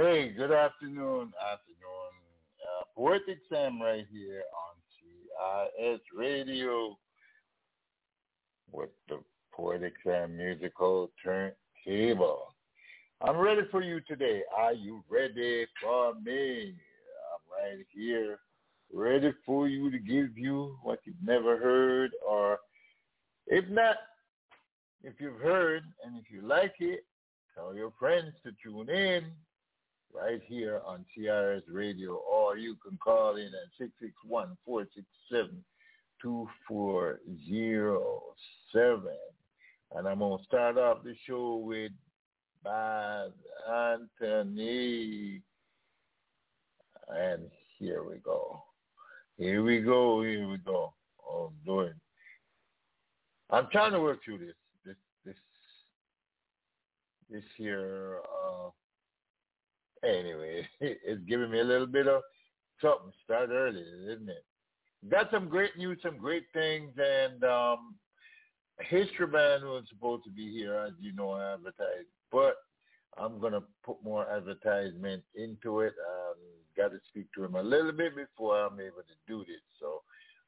[0.00, 2.12] Hey, good afternoon, afternoon.
[2.62, 6.96] Uh, Poetic Sam right here on CIS Radio
[8.70, 9.18] with the
[9.52, 12.54] Poetic Sam musical turntable.
[13.20, 14.42] I'm ready for you today.
[14.56, 16.76] Are you ready for me?
[17.34, 18.38] I'm right here,
[18.92, 22.60] ready for you to give you what you've never heard, or
[23.48, 23.96] if not,
[25.02, 27.04] if you've heard and if you like it,
[27.52, 29.32] tell your friends to tune in
[30.14, 33.70] right here on CRS Radio, or you can call in at
[34.68, 35.58] 661-467-2407.
[39.94, 41.92] And I'm going to start off the show with
[42.62, 43.32] Bad
[43.68, 45.40] Anthony.
[47.08, 48.62] And here we go.
[49.38, 50.22] Here we go.
[50.22, 50.92] Here we go.
[51.26, 51.94] Oh, doing.
[53.50, 54.54] I'm trying to work through this.
[54.84, 55.36] This this
[57.30, 58.18] this here.
[58.24, 58.70] Uh,
[60.04, 62.22] anyway, it's giving me a little bit of
[62.80, 63.12] something.
[63.24, 64.44] Start early, isn't it?
[65.08, 67.94] Got some great news, some great things, and um,
[68.80, 72.56] History Band was supposed to be here, as you know, I advertised, but
[73.16, 75.94] I'm gonna put more advertisement into it.
[75.98, 76.36] Um,
[76.76, 79.62] Got to speak to him a little bit before I'm able to do this.
[79.80, 80.02] So,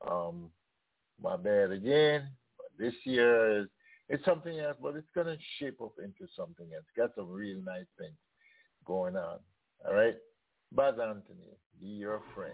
[0.08, 0.50] um,
[1.20, 2.28] my bad again.
[2.78, 3.68] This year is
[4.08, 6.84] it's something else, but it's gonna shape up into something else.
[6.96, 8.16] Got some real nice things
[8.84, 9.38] going on.
[9.86, 10.14] All right,
[10.72, 12.52] Buzz Anthony, be your friend.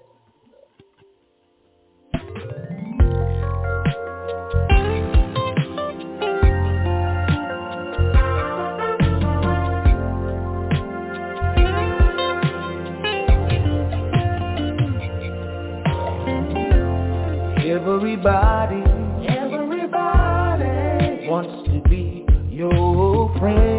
[17.68, 18.82] Everybody,
[19.28, 20.66] everybody
[21.28, 23.75] wants to be your friend.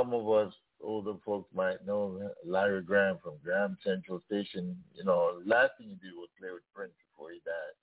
[0.00, 0.52] Some of us
[0.82, 4.74] older folks might know Larry Graham from Graham Central Station.
[4.94, 7.76] You know, last thing he did was play with Prince before he died.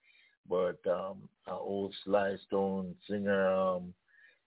[0.50, 3.94] But um an old Sly Stone singer, um,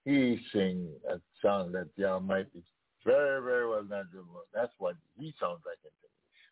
[0.05, 2.61] he sing a song that y'all might be
[3.05, 4.26] very, very well not doing.
[4.52, 5.90] That's what he sounds like in.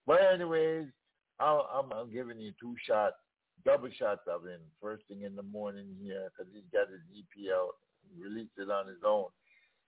[0.06, 0.86] But anyways,
[1.40, 3.16] I'll, I'm, I'm giving you two shots,
[3.64, 7.52] double shots of him first thing in the morning here because he's got his EP
[7.52, 7.72] out,
[8.18, 9.26] released it on his own.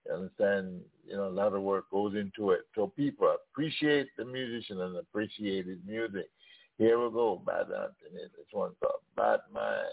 [0.07, 0.81] You understand?
[1.07, 2.61] You know, a lot of work goes into it.
[2.75, 6.29] So people appreciate the musician and appreciate his music.
[6.77, 8.23] Here we go, Bad Anthony.
[8.35, 9.87] This one's called Bad Mind.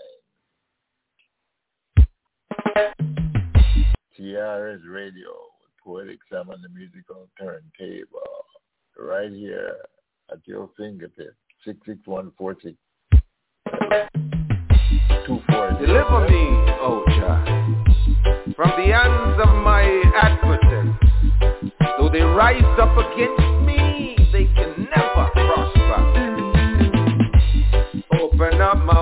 [4.18, 8.46] CRS Radio with Poetic Sam on the musical turntable.
[8.98, 9.76] Right here
[10.32, 11.36] at your fingertips.
[11.64, 12.76] 66146.
[15.78, 16.44] Deliver me,
[16.80, 17.44] O Jah,
[18.58, 19.84] from the hands of my
[20.16, 20.92] adversaries.
[21.96, 26.00] Though they rise up against me, they can never prosper.
[28.20, 28.97] Open up my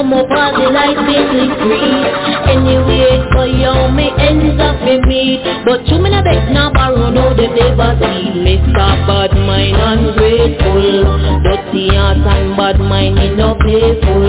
[0.00, 1.52] up all the lights basically.
[1.60, 2.00] Free
[2.48, 5.40] Anyway for you me ends up in me.
[5.64, 8.32] But you me no beg no borrow no they never see.
[8.40, 8.88] Mr.
[9.06, 11.04] Bad Mind ungrateful.
[11.44, 14.24] Dirty heart and bad mind me no playful.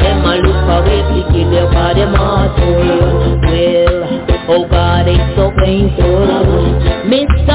[0.00, 1.02] Them a look away
[1.72, 3.96] cause them heart full Well,
[4.48, 6.72] oh God it's so painful.
[7.12, 7.51] Mr.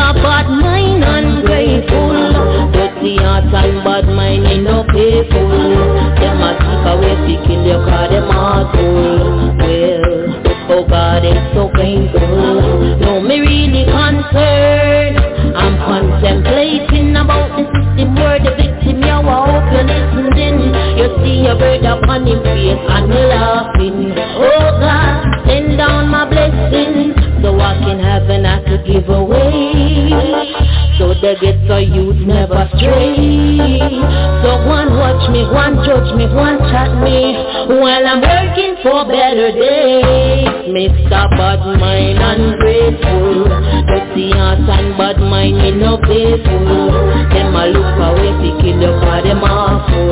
[7.68, 8.26] you cause them
[8.72, 15.18] full Well, oh God it's so painful No me really concerned.
[15.56, 20.72] I'm contemplating about the system where the victim you hope you're listening.
[20.96, 24.14] You see a bird upon him face and me laughing.
[24.16, 29.37] Oh God, send down my blessings So I can have and I could give away
[31.28, 36.96] So the ghetto youth never stray So one watch me, one judge me, one chat
[37.04, 37.36] me
[37.68, 41.28] While I'm working for better days Mr.
[41.36, 46.96] Bad Mind ungrateful Dirty heart and bad mind me no faithful
[47.36, 48.32] Them a look away
[48.64, 50.08] kill you cause them awful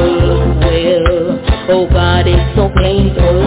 [0.59, 3.39] Well, oh God it's so painful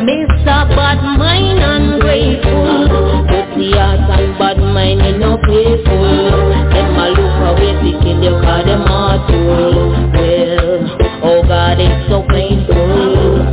[0.00, 0.64] Mr.
[0.72, 2.88] Bad Mind ungrateful
[3.28, 6.25] Dirty heart and bad mind me no faithful
[7.06, 7.72] Them a look away
[8.02, 10.82] kill you cause them awful Well,
[11.22, 13.46] oh God it's so painful.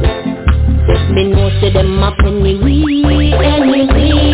[1.14, 4.34] Me know say them a penny we anyway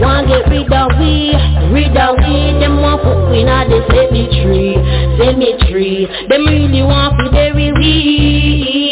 [0.00, 1.34] Want get rid of we,
[1.74, 4.76] rid of we Them want put we in the cemetery,
[5.18, 6.06] cemetery.
[6.28, 8.87] Them really want to bury we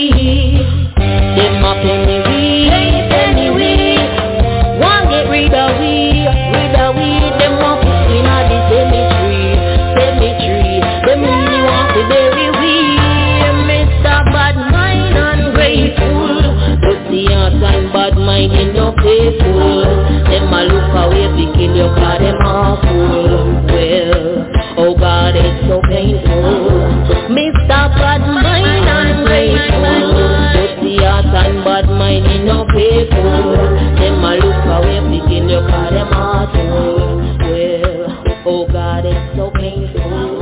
[19.07, 19.87] faithful
[20.27, 24.51] Them a look away kill you cause them awful Well,
[24.83, 27.81] oh God it's so painful Mr.
[27.95, 30.11] Bad Mind ungrateful
[30.55, 33.55] Dirty heart and bad mind in no faithful
[33.95, 34.99] Them a look away
[35.31, 40.35] kill you cause them awful Well, oh God it's so painful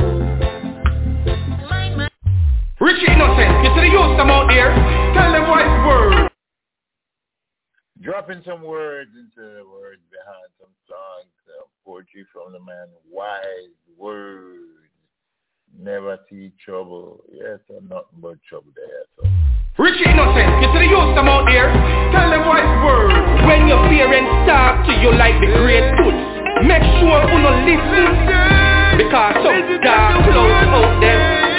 [2.81, 4.69] Richie Innocent, you see the youth them out there?
[5.13, 5.34] Tell.
[8.05, 13.73] Dropping some words into the words behind some songs, uh, poetry from the man, wise
[13.97, 14.77] words,
[15.73, 17.25] never see trouble.
[17.33, 19.09] Yes, or nothing but trouble there.
[19.17, 19.25] So.
[19.81, 21.73] Richie Innocent, you see the youth them out there?
[22.13, 23.17] Tell them wise words.
[23.49, 26.21] When your parents talk to you like the great tools,
[26.61, 28.05] make sure you no listen.
[29.01, 31.54] Because some dark clouds out there.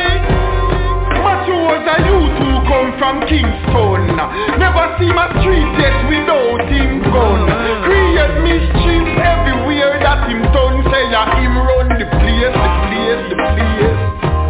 [1.23, 4.17] Matthews and you two come from Kingston.
[4.59, 7.41] Never see my street yet without him gun.
[7.85, 13.37] Create mischief everywhere that him done Say ya him run the place, the place, the
[13.37, 13.99] place.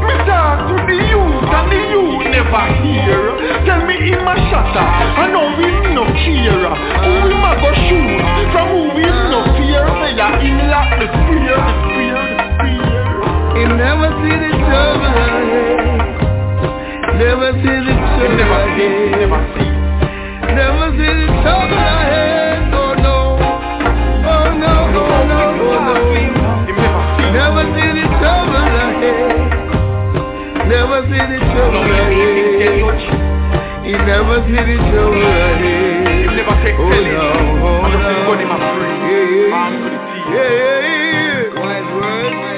[0.04, 3.20] Me talk to the youth and the youth never hear.
[3.64, 6.60] Tell me him a shatter, I know him no care.
[7.02, 8.20] Who him a go shoot,
[8.52, 9.82] from who him no fear.
[9.96, 13.04] Say ya him lock the spear, the spear, the spear.
[13.56, 15.65] He never see the trouble
[17.16, 18.36] Never see the trouble
[18.76, 19.32] see, ahead
[20.52, 25.96] never see the trouble ahead Oh no Oh no, oh no, oh no.
[27.32, 29.16] Never see the trouble ahead
[30.68, 33.00] Never see the trouble ahead
[33.86, 37.32] He never see the trouble ahead Never Oh no,
[37.64, 38.60] oh And the gun him no.
[38.76, 38.92] Free.
[39.08, 41.64] Yeah, Yeah.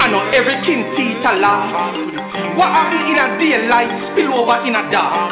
[0.02, 2.37] I know everything teeth a laugh.
[2.58, 5.30] What happen in a daylight spill over in a dark.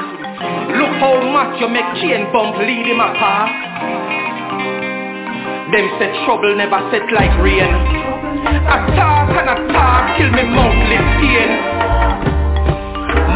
[0.79, 3.51] Look how much you make chain bump lead him apart.
[5.75, 7.67] Them said trouble never set like rain.
[8.47, 11.51] Attack and attack till me mouth live pain.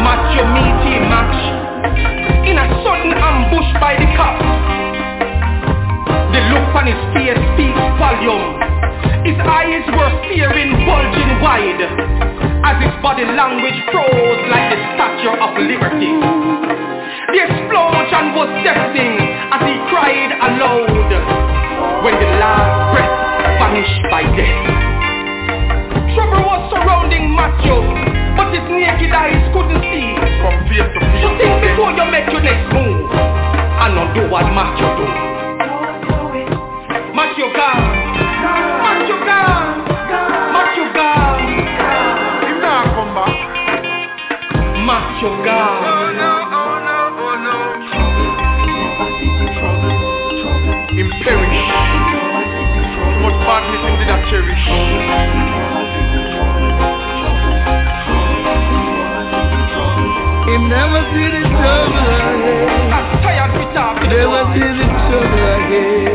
[0.07, 2.47] Match your meaty match.
[2.47, 4.47] In a sudden ambush by the cops.
[6.31, 8.55] The look on his face speaks volume
[9.27, 12.30] His eyes were staring, bulging wide
[12.63, 16.13] As his body language froze like the Statue of Liberty.
[17.33, 19.17] The explosion was deafening
[19.49, 21.01] as he cried aloud.
[22.05, 23.13] When the last breath
[23.61, 24.65] vanished by death
[26.17, 27.77] Trouble was surrounding Matthew
[28.33, 30.09] But his naked eyes couldn't see.
[30.41, 33.09] From face to face So think before you make your next move.
[33.13, 35.05] And undo what Matthew do.
[37.13, 37.53] Match your
[45.21, 45.53] your gun.
[45.53, 47.53] Oh no, oh no, oh no.
[50.97, 51.61] Him perish.
[53.21, 54.65] What badness did I cherish.
[60.49, 62.89] Him never see the trouble ahead.
[62.89, 64.09] I'm tired with talking.
[64.09, 66.10] Never see the trouble ahead.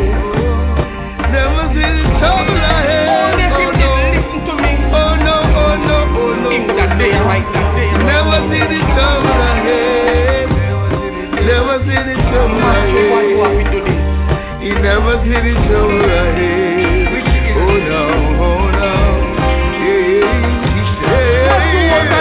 [14.62, 14.86] He yeah.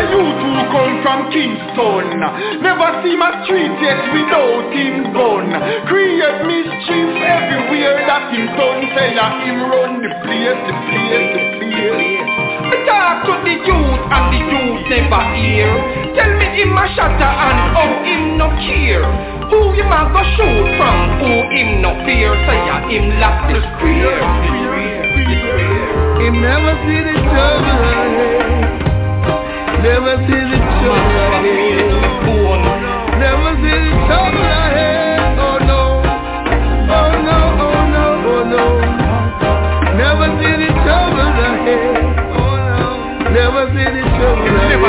[0.10, 2.18] you two come from Kingston
[2.62, 5.46] Never see my street yet without him gun
[5.86, 10.58] Create mischief everywhere that him that him run the place,
[12.86, 15.70] talk to the youth and the youth never hear
[16.18, 17.60] Tell me him a shatter and
[18.06, 22.90] him no care Who him a go shoot from, who him no fear Say that
[22.90, 24.18] him lost his career
[26.22, 28.76] Him never see the trouble ahead
[29.86, 31.94] Never see the trouble ahead.
[33.22, 35.38] Never see the trouble ahead.
[35.38, 35.82] Oh no.
[36.90, 38.66] Oh no, oh no, oh no.
[39.94, 42.02] Never see the trouble ahead.
[43.30, 44.82] Never see the trouble ahead.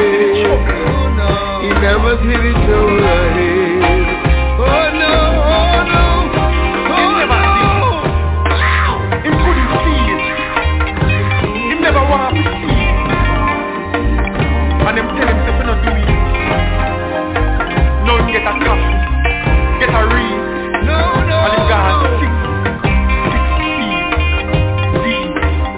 [0.48, 1.60] Oh.
[1.60, 3.75] He never see the trouble ahead.
[18.46, 18.94] A copy,
[19.80, 20.38] get a read.
[20.86, 21.38] No, no.
[21.46, 22.30] And him gone six,
[23.26, 24.06] six feet
[25.02, 25.74] deep, deep,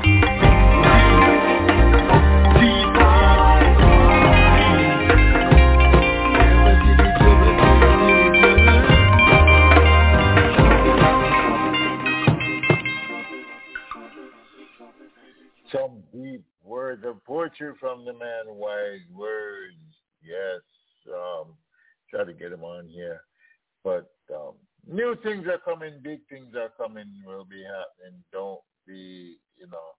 [2.61, 2.89] deep.
[15.73, 19.77] Some deep words of poetry from the man, wise words.
[20.23, 20.61] Yes,
[21.15, 21.55] um,
[22.11, 23.23] try to get him on here.
[23.85, 24.55] But um,
[24.87, 28.23] new things are coming, big things are coming, will be happening.
[28.33, 29.95] Don't be, you know,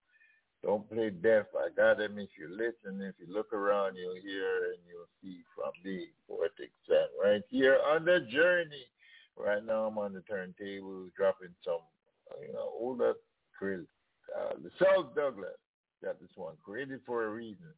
[0.63, 1.45] don't play deaf.
[1.55, 2.19] I got them.
[2.19, 6.71] If you listen, if you look around, you'll hear and you'll see from the poetic
[6.87, 8.85] set right here on the journey.
[9.37, 11.79] Right now, I'm on the turntable dropping some,
[12.45, 13.13] you know, older
[13.55, 13.85] krill.
[14.37, 15.55] Uh, the South Douglas
[16.03, 17.71] got this one created for a reason.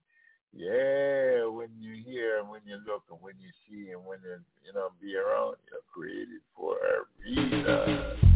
[0.54, 4.38] Yeah, when you hear and when you look and when you see and when you
[4.66, 8.31] you know be around, you're created for a reason.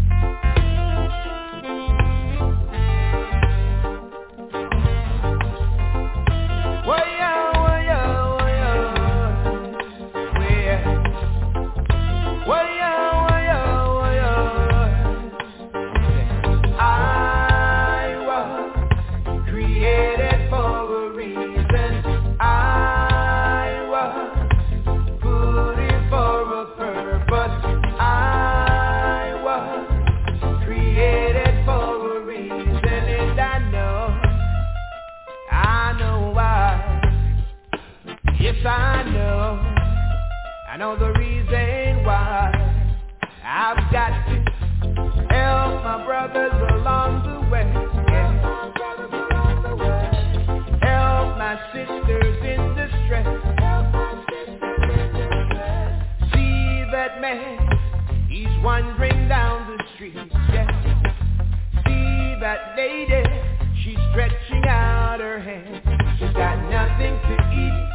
[40.86, 42.52] Know the reason why.
[43.44, 44.36] I've got to
[45.34, 47.66] help my brothers along the way.
[48.08, 48.34] Yeah.
[50.84, 53.26] Help my sisters in distress.
[56.34, 60.14] See that man, he's wandering down the street.
[60.54, 60.68] Yeah.
[61.84, 63.24] See that lady,
[63.84, 65.82] She's stretching out her hand.
[66.20, 67.90] She's got nothing to eat,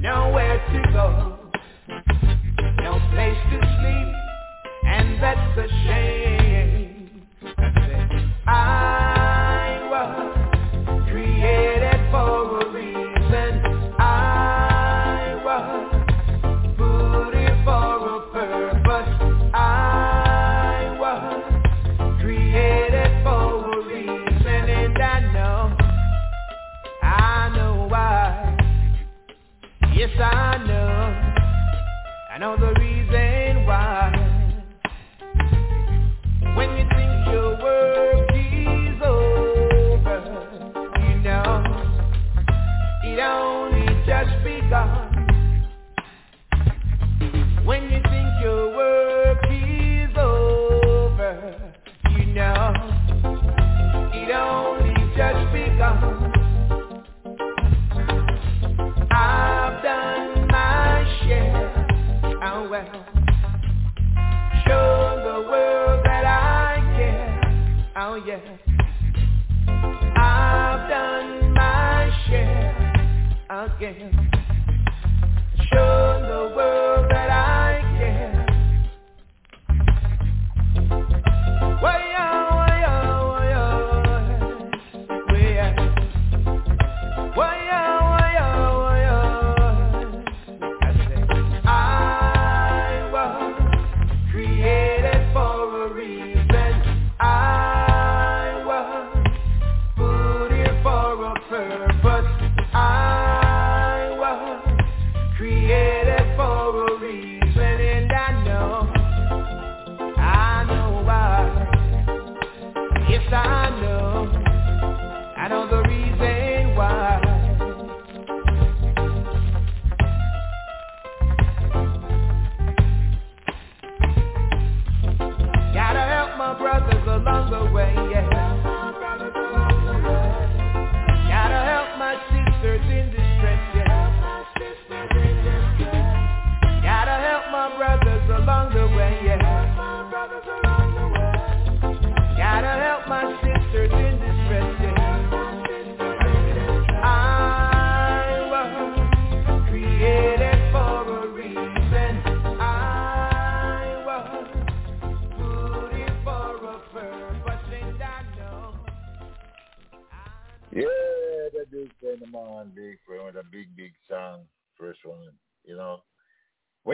[0.00, 1.41] nowhere to go,
[2.82, 4.14] no place to sleep,
[4.84, 7.22] and that's a shame.
[8.46, 9.01] I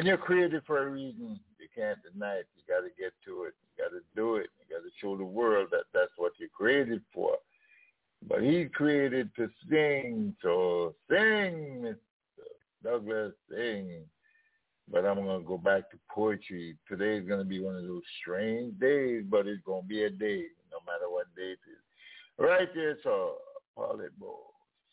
[0.08, 2.46] you're created for a reason, you can't deny it.
[2.56, 3.54] You got to get to it.
[3.60, 4.48] You got to do it.
[4.58, 7.36] You got to show the world that that's what you're created for.
[8.26, 11.96] But he's created to sing, so sing, Mr.
[12.82, 14.00] Douglas, sing.
[14.90, 16.76] But I'm going to go back to poetry.
[16.88, 20.10] Today's going to be one of those strange days, but it's going to be a
[20.10, 21.84] day, no matter what day it is.
[22.38, 23.34] Right there, so
[23.76, 24.40] Paulette Bow,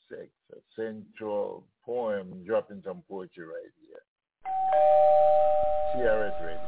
[0.10, 4.02] six, a central poem, dropping some poetry right here.
[5.96, 6.60] CRS Radio.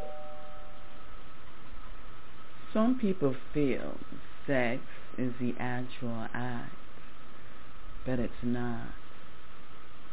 [2.73, 3.97] Some people feel
[4.45, 4.81] sex
[5.17, 6.71] is the actual act,
[8.05, 8.89] but it's not.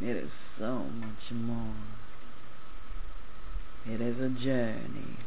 [0.00, 1.77] It is so much more.
[3.87, 5.18] It is a journey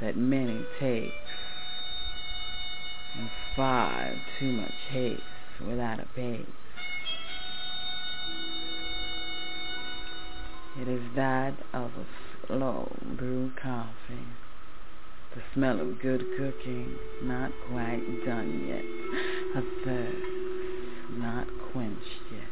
[0.00, 1.12] that many take
[3.16, 5.22] and far too much haste
[5.66, 6.46] without a pace.
[10.80, 12.06] It is that of a
[12.46, 14.26] slow brew coffee,
[15.34, 18.84] the smell of good cooking, not quite done yet,
[19.54, 20.38] a thirst
[21.16, 22.48] not quenched yet.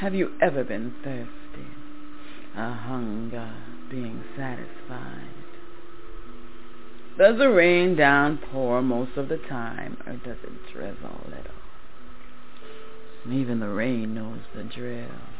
[0.00, 1.68] Have you ever been thirsty,
[2.56, 3.54] a hunger
[3.90, 5.44] being satisfied?
[7.18, 11.54] Does the rain downpour most of the time, or does it drizzle a little?
[13.32, 15.35] Even the rain knows the drill.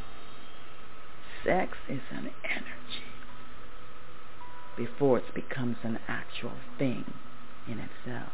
[1.47, 3.07] Sex is an energy
[4.77, 7.05] before it becomes an actual thing
[7.69, 8.33] in itself.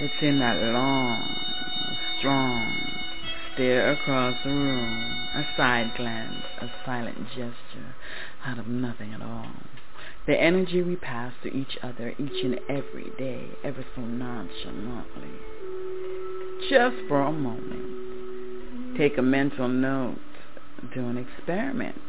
[0.00, 1.36] It's in that long,
[2.18, 2.86] strong
[3.54, 7.94] stare across the room, a side glance, a silent gesture
[8.44, 9.52] out of nothing at all.
[10.26, 15.30] The energy we pass to each other each and every day, ever so nonchalantly.
[16.68, 18.05] Just for a moment,
[18.96, 20.18] take a mental note,
[20.94, 22.00] do an experiment,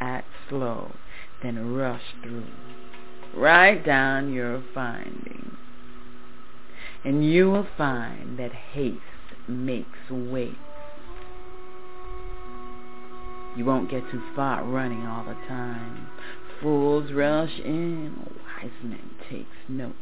[0.00, 0.92] act slow,
[1.42, 2.44] then rush through,
[3.34, 5.56] Write down your findings.
[7.04, 9.00] And you will find that haste
[9.46, 10.56] makes waste.
[13.56, 16.08] You won't get too far running all the time.
[16.60, 19.94] Fools rush in, wise men takes notes.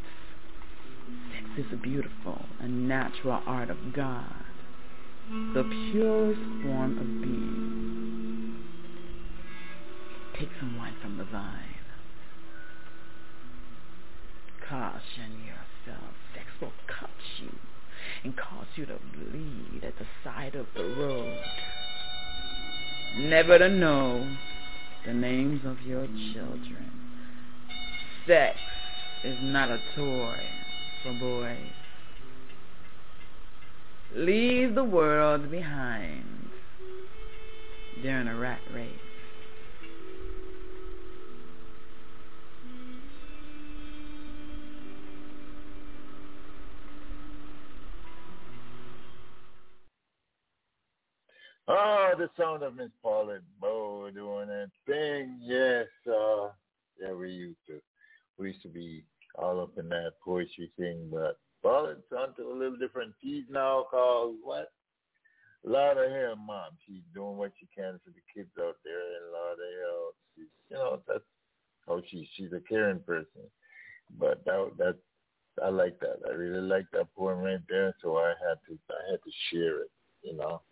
[1.32, 4.45] Sex is a beautiful and natural art of God,
[5.28, 8.56] the purest form of being.
[10.38, 11.62] Take some wine from the vine.
[14.68, 16.14] Caution yourself.
[16.34, 17.10] Sex will cut
[17.40, 17.50] you
[18.24, 21.38] and cause you to bleed at the side of the road.
[23.16, 24.36] Never to know
[25.06, 26.90] the names of your children.
[28.26, 28.58] Sex
[29.24, 30.38] is not a toy
[31.02, 31.85] for boys.
[34.14, 36.24] Leave the world behind
[38.02, 38.88] during a rat race.
[51.68, 55.40] Oh, the sound of Miss Paulette Bow doing that thing.
[55.42, 56.48] Yes, uh,
[57.00, 57.80] yeah, we used to.
[58.38, 59.02] We used to be
[59.34, 64.36] all up in that poetry thing, but Paulette's onto a little different feed now called
[64.44, 64.70] what?
[65.64, 66.78] Lord of hell, mom.
[66.86, 70.46] She's doing what she can for the kids out there, and Lord of hell, she's,
[70.70, 71.24] you know, that's
[71.88, 73.42] how she she's a caring person.
[74.16, 74.96] But that that
[75.60, 76.18] I like that.
[76.28, 79.82] I really like that poem right there, so I had to I had to share
[79.82, 79.90] it,
[80.22, 80.62] you know.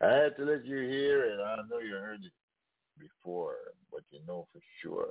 [0.00, 1.38] I had to let you hear it.
[1.38, 2.32] I know you heard it
[2.98, 3.54] before,
[3.92, 5.08] but you know for sure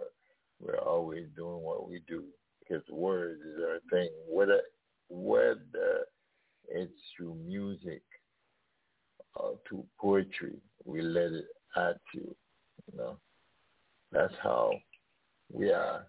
[0.59, 2.25] we're always doing what we do
[2.59, 4.09] because words is our thing.
[4.27, 4.61] Whether
[5.11, 6.05] whether
[6.69, 8.01] it's through music
[9.35, 11.45] or to poetry, we let it
[11.75, 12.35] at you.
[12.91, 13.17] You know,
[14.11, 14.71] that's how
[15.51, 16.05] we are,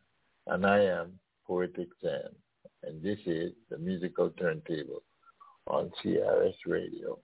[0.46, 2.30] and I am Poetic Sam,
[2.84, 5.02] and this is the musical turntable
[5.66, 7.18] on CRS Radio.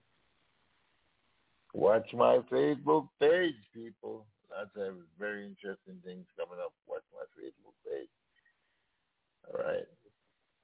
[1.73, 4.25] Watch my Facebook page, people.
[4.51, 6.73] Lots of very interesting things coming up.
[6.87, 8.09] Watch my Facebook page.
[9.47, 9.85] All right.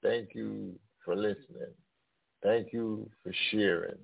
[0.01, 0.73] Thank you
[1.03, 1.73] for listening.
[2.43, 3.97] Thank you for sharing.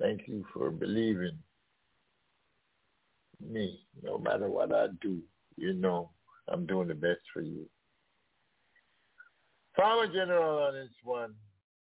[0.00, 1.38] Thank you for believing
[3.40, 3.80] me.
[4.02, 5.20] No matter what I do,
[5.56, 6.10] you know
[6.48, 7.66] I'm doing the best for you.
[9.76, 11.34] Farmer General on this one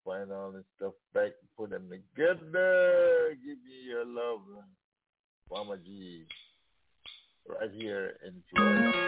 [0.05, 3.37] find all this stuff back put them together.
[3.45, 4.41] Give me your love,
[5.51, 6.25] Mama G,
[7.49, 9.06] right here in Mama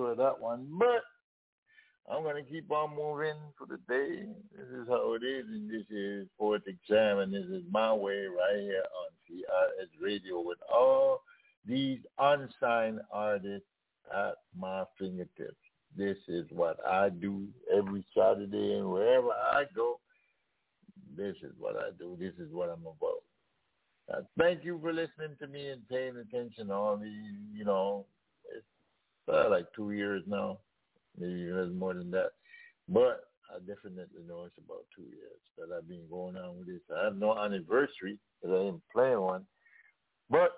[0.00, 1.02] sure of that one, but
[2.10, 4.26] I'm gonna keep on moving for the day.
[4.56, 8.24] This is how it is, and this is fourth exam, and this is my way
[8.24, 11.22] right here on CRS Radio with all
[11.66, 13.68] these unsigned artists
[14.14, 15.54] at my fingertips.
[15.96, 20.00] This is what I do every Saturday, and wherever I go,
[21.16, 22.16] this is what I do.
[22.18, 23.22] This is what I'm about.
[24.12, 28.06] Uh, thank you for listening to me and paying attention to all these, you know,
[29.32, 30.58] uh, like two years now,
[31.18, 32.30] maybe even more than that.
[32.88, 36.80] But I definitely know it's about two years that I've been going on with this.
[36.96, 39.46] I have no anniversary because I didn't plan one,
[40.28, 40.50] but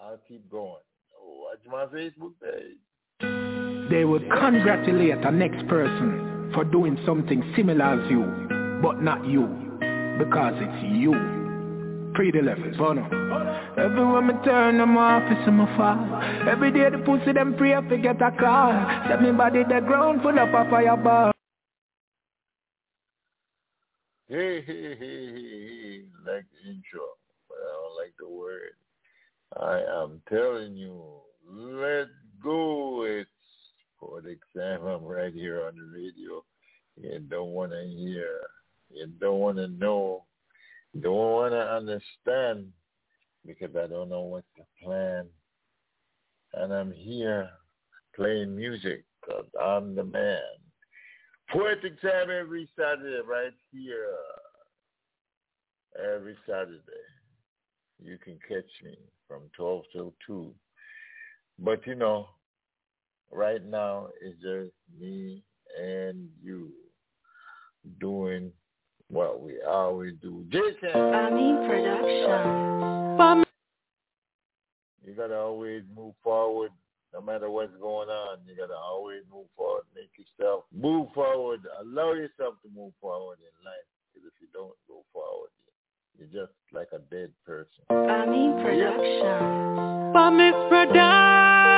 [0.00, 0.82] I'll keep going.
[1.20, 3.90] Watch my Facebook page.
[3.90, 9.46] They would congratulate the next person for doing something similar as you, but not you,
[10.18, 11.37] because it's you
[12.18, 13.04] pretty levels, Bono.
[13.78, 16.50] Everywhere me turn, I'm office and my fire.
[16.50, 19.06] Every day the pussy them pray to get a car.
[19.08, 21.30] Set me body the ground full of a fireball.
[24.26, 27.06] Hey, hey, hey, hey, hey, like the intro,
[27.48, 28.74] but I don't like the word.
[29.56, 31.00] I am telling you,
[31.48, 32.08] let
[32.42, 33.04] go.
[33.04, 33.30] It's
[34.00, 34.84] for the exam.
[34.84, 36.44] I'm right here on the radio.
[36.96, 38.40] You don't want to hear.
[38.90, 40.24] You don't want to know
[41.00, 42.72] don't want to understand
[43.46, 45.26] because I don't know what's the plan.
[46.54, 47.48] And I'm here
[48.16, 50.40] playing music because I'm the man.
[51.50, 54.08] Poetic Sam every Saturday right here.
[56.14, 56.82] Every Saturday.
[58.02, 60.54] You can catch me from 12 till 2.
[61.58, 62.28] But you know,
[63.32, 65.42] right now it's just me
[65.80, 66.70] and you
[68.00, 68.52] doing
[69.10, 70.44] what we always do.
[70.50, 70.90] Jason.
[70.94, 73.44] Bami Production.
[75.04, 76.70] You gotta always move forward,
[77.14, 78.38] no matter what's going on.
[78.46, 79.84] You gotta always move forward.
[79.94, 81.60] Make yourself move forward.
[81.80, 83.86] Allow yourself to move forward in life.
[84.12, 85.50] Because if you don't go forward,
[86.18, 87.84] you're just like a dead person.
[87.90, 90.12] Bami Production.
[90.12, 91.68] Bami Production.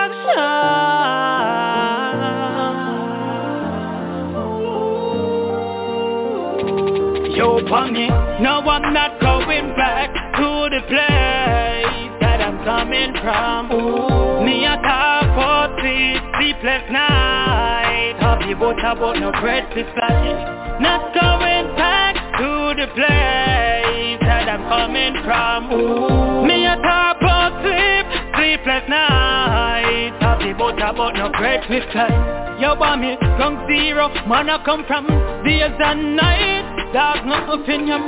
[7.40, 8.06] Yo, for me,
[8.44, 13.72] no, I'm not going back to the place that I'm coming from.
[13.72, 14.44] Ooh.
[14.44, 18.20] Me a talk for three sleepless night.
[18.20, 20.76] Happy about about no bread to fly.
[20.84, 25.72] Not going back to the place that I'm coming from.
[25.72, 26.44] Ooh.
[26.44, 28.04] Me a talk for sleep,
[28.36, 30.12] sleepless night.
[30.20, 32.12] Happy about about no bread to fly.
[32.60, 35.06] Yo, bomb me, from zero, man I come from
[35.42, 36.59] days and nights.
[36.92, 38.02] Dog no opinion.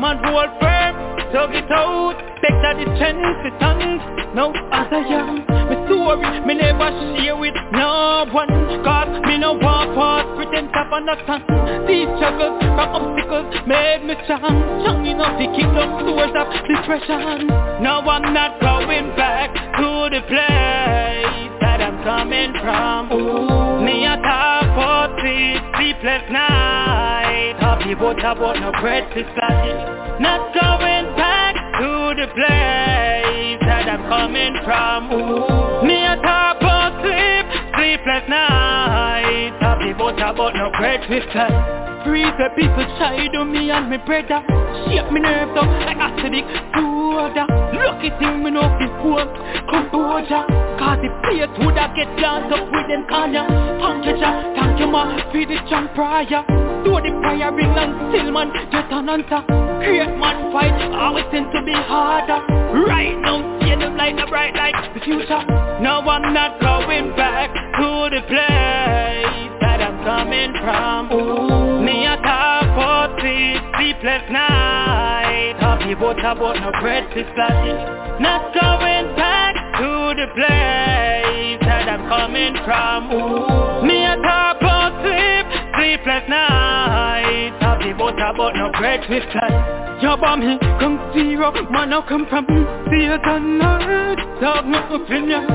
[0.00, 0.94] Man roll firm
[1.34, 4.00] Tug it out Better the chance the tongues
[4.34, 8.48] No I am My story Me never share with no one.
[8.86, 11.42] Cause me no want past Pretend to understand
[11.90, 14.56] These struggles from obstacles Made me strong.
[14.86, 17.48] Strong enough to keep those doors of depression.
[17.82, 23.12] Now I'm not going back To the place That I'm coming from.
[23.12, 23.84] Ooh.
[23.84, 30.52] Me a talk for three sleepless night Happy but about no bread to fly Not
[30.54, 35.12] going back to the place that I'm coming from.
[35.12, 35.86] Ooh.
[35.86, 37.46] Me a talk about sleep,
[37.76, 38.28] sleepless
[39.80, 43.98] nights Happy but no bread to fly Free the people shy to me and me
[43.98, 44.40] brother.
[44.88, 47.44] Shake me nerves up like acidic soda
[47.76, 49.28] Lucky thing me no fi quote
[49.68, 50.44] composure
[50.80, 53.44] Cause the place woulda get danced up with them kanya
[53.80, 56.44] Thank you Jah, thank you ma, for the jump prior
[56.84, 59.44] Do the prayer ring and still man just an answer.
[59.84, 62.40] Great man fight, always tend to be harder.
[62.86, 65.44] Right now, see them like a bright light, the future.
[65.82, 68.69] No I'm not going back to the place
[75.94, 82.06] night Happy but about no to fly Not going back to the place that I'm
[82.08, 83.10] coming from.
[83.10, 83.86] Ooh.
[83.86, 87.52] Me a talk for sleep, sleepless night.
[87.60, 92.26] Happy but about no bread to fly Yo bomb me, come zero, man I come
[92.28, 92.46] from
[92.90, 95.46] Satan night, dog no opinion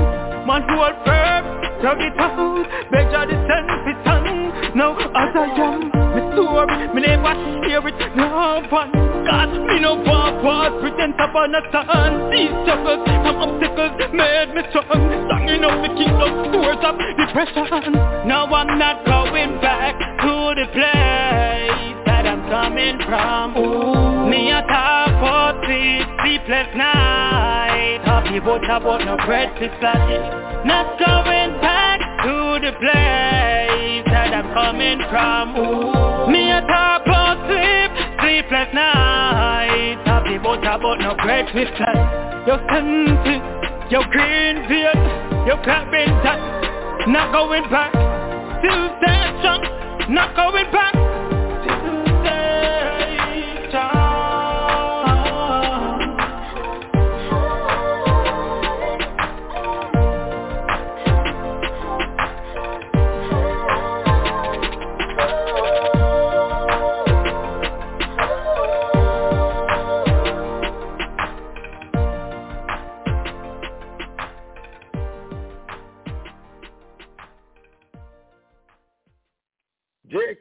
[0.45, 1.43] Man hold firm,
[1.81, 4.44] tug it out Better the sense, it's
[4.75, 5.87] Now as I am,
[6.35, 7.31] story Me never
[7.63, 8.91] share it, no one
[9.23, 15.47] Cause me no what pretend upon a turn These struggles and obstacles made me strong.
[15.47, 17.93] Enough to keep those doors of depression.
[18.27, 21.94] No, I'm not going back to the place
[22.55, 23.57] coming from.
[23.57, 24.29] Ooh.
[24.31, 27.99] Me a talk for sleep, sleepless night.
[28.07, 34.47] Happy about about no bread to flash Not going back to the place that I'm
[34.55, 35.45] coming from.
[35.59, 36.31] Ooh.
[36.31, 37.91] Me a talk about sleep,
[38.23, 39.99] sleepless night.
[40.07, 42.03] Happy about about no bread to flash
[42.47, 43.43] Your senses,
[43.91, 44.95] your green beard,
[45.43, 46.39] your clapping top
[47.11, 47.91] Not going back,
[48.63, 49.61] still stand strong
[50.07, 51.34] Not going back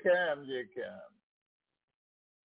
[0.05, 1.00] Cam, J Cam.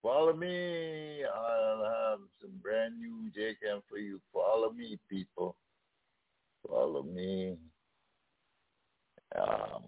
[0.02, 1.24] Follow me.
[1.26, 4.22] I'll have some brand new J Cam for you.
[4.34, 5.58] Follow me, people.
[6.68, 7.58] Follow me.
[9.38, 9.84] Um,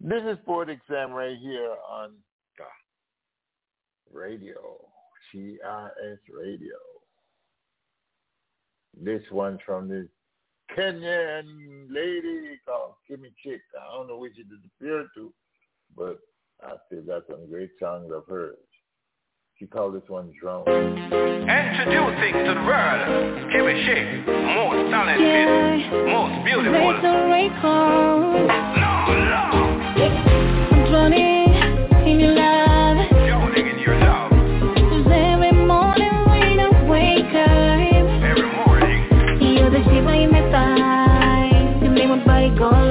[0.00, 2.10] this is Port Exam right here on
[4.12, 4.78] radio,
[5.32, 6.76] CRS Radio.
[9.00, 10.06] This one from this
[10.76, 13.60] Kenyan lady called Kimmy Chick.
[13.80, 15.32] I don't know which it disappeared to
[15.96, 16.18] but
[16.62, 18.56] I still got some great songs of hers.
[19.58, 20.66] She called this one Drone.
[20.66, 23.00] Introducing to the world,
[23.54, 26.10] Kimmy Shake, most talented, yeah.
[26.10, 26.72] most beautiful.
[26.74, 27.14] No,
[29.30, 29.42] no.
[30.72, 31.54] I'm drowning
[32.08, 32.74] in your love.
[42.56, 42.83] do do do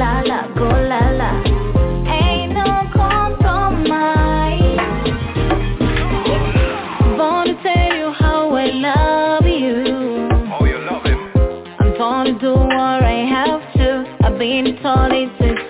[14.44, 15.63] do da do da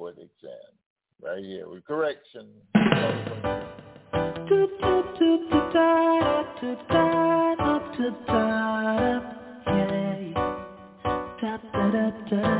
[0.00, 0.56] board exam.
[1.22, 2.48] Right here with correction.
[12.32, 12.59] Yeah.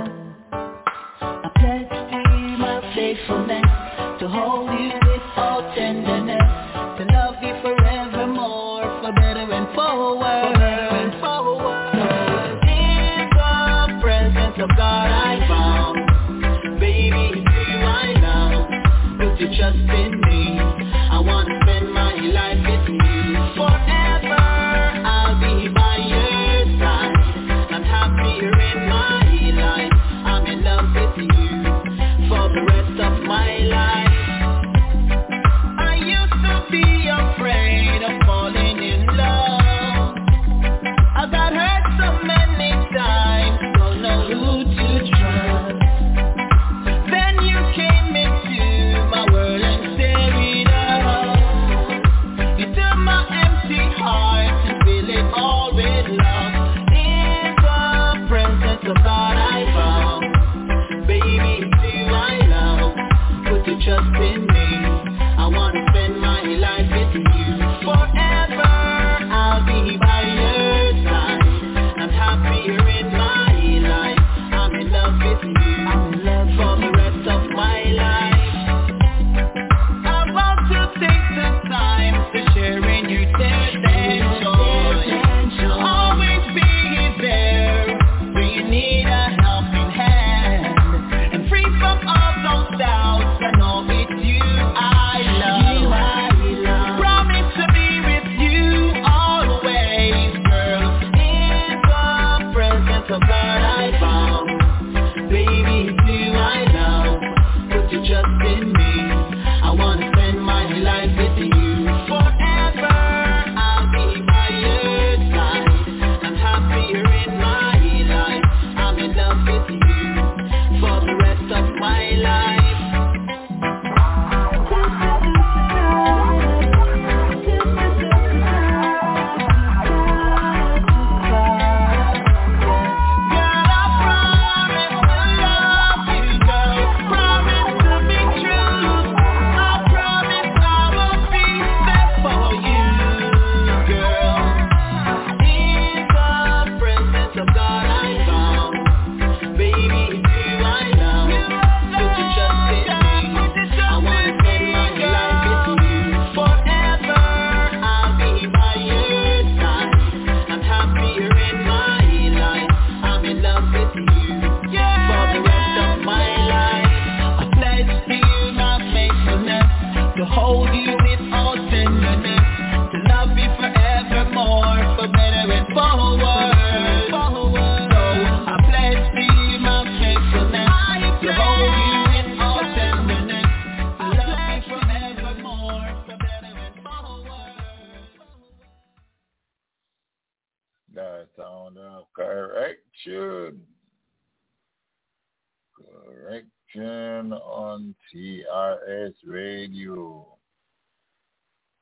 [196.74, 200.24] Turn on CRS Radio.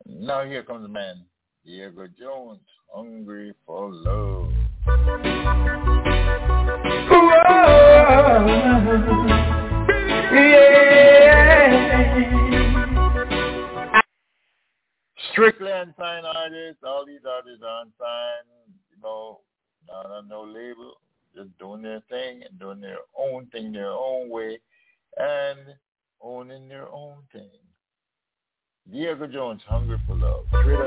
[0.07, 1.27] Now here comes the man,
[1.63, 2.61] Diego Jones,
[2.91, 4.51] hungry for love.
[7.11, 7.67] Whoa.
[10.33, 11.19] Yeah.
[15.33, 19.41] Strictly unsigned artists, all these artists are unsigned, you know,
[19.87, 20.95] not on no label,
[21.37, 24.59] just doing their thing and doing their own thing their own way
[25.19, 25.59] and
[26.23, 27.51] owning their own thing.
[28.91, 30.45] Diego Jones, Hungry for Love.
[30.49, 30.79] Straight.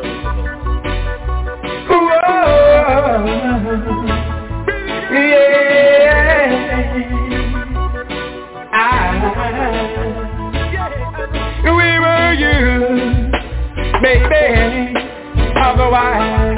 [5.11, 5.51] Yeah.
[8.73, 9.19] I,
[11.63, 12.57] where were you,
[14.01, 14.95] baby?
[15.57, 16.57] Otherwise,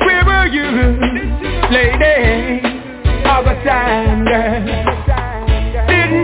[0.00, 0.68] where were you,
[1.70, 2.32] lady?
[3.24, 5.01] of Other time,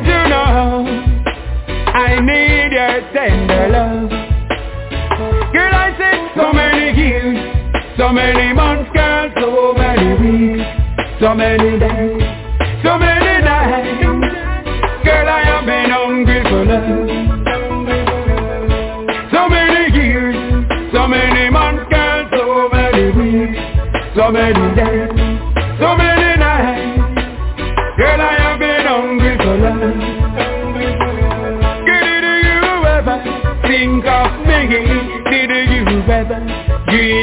[0.01, 0.86] and know.
[1.92, 4.11] I need your tender love.
[5.53, 7.38] Girl, I said so many years
[7.96, 10.64] So many months, girl, so many weeks
[11.18, 12.22] So many days,
[12.84, 14.05] so many nights.
[15.05, 17.09] Girl, I have been hungry for love.
[19.32, 20.36] So many years,
[20.92, 23.59] so many months, girl, so many weeks
[24.14, 24.97] So many days.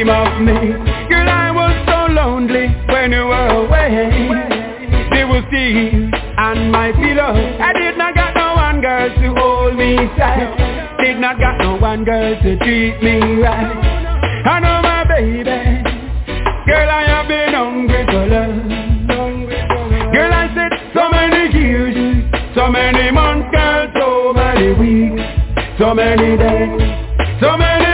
[0.05, 0.71] Dream of me?
[1.09, 4.09] Girl, I was so lonely when you were away.
[5.11, 7.33] There was tears and my pillow.
[7.59, 10.97] I did not got no one girl to hold me tight.
[10.99, 14.45] Did not got no one girl to treat me right.
[14.45, 15.83] I know my baby.
[16.65, 20.13] Girl, I have been hungry for love.
[20.13, 21.95] Girl, I said so many years,
[22.55, 25.23] so many months, girl, so many weeks,
[25.77, 27.84] so many days, so many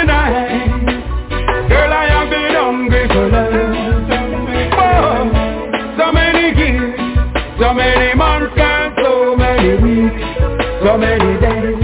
[7.62, 10.24] so many months, and so many weeks,
[10.82, 11.78] so many days,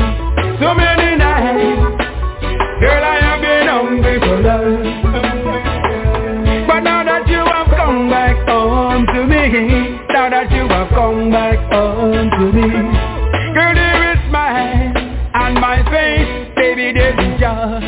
[0.59, 2.01] so many nights.
[2.81, 4.81] Girl, I have been hungry for love.
[6.67, 11.29] But now that you have come back home to me, now that you have come
[11.29, 12.69] back home to me,
[13.53, 17.85] girl, there is smile and my face, baby, there's joy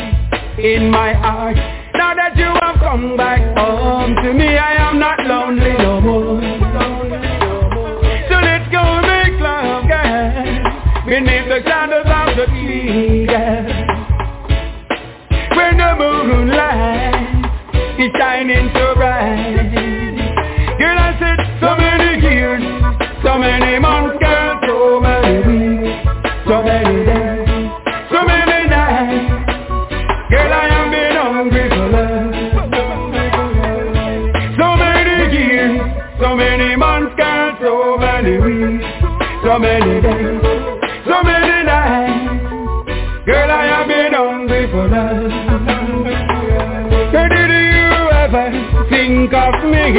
[0.62, 1.56] in my heart.
[1.94, 5.79] Now that you have come back home to me, I am not lonely
[18.40, 19.72] shining so bright.
[20.78, 22.62] Girl, I said so many years,
[23.22, 26.08] so many months, girl, so many weeks,
[26.48, 27.48] so many days,
[28.10, 29.28] so many nights.
[30.30, 32.32] Girl, I have been hungry for love.
[34.56, 35.80] So many years,
[36.18, 38.84] so many months, girl, so many weeks,
[39.44, 40.29] so many days,
[49.30, 49.92] think of me?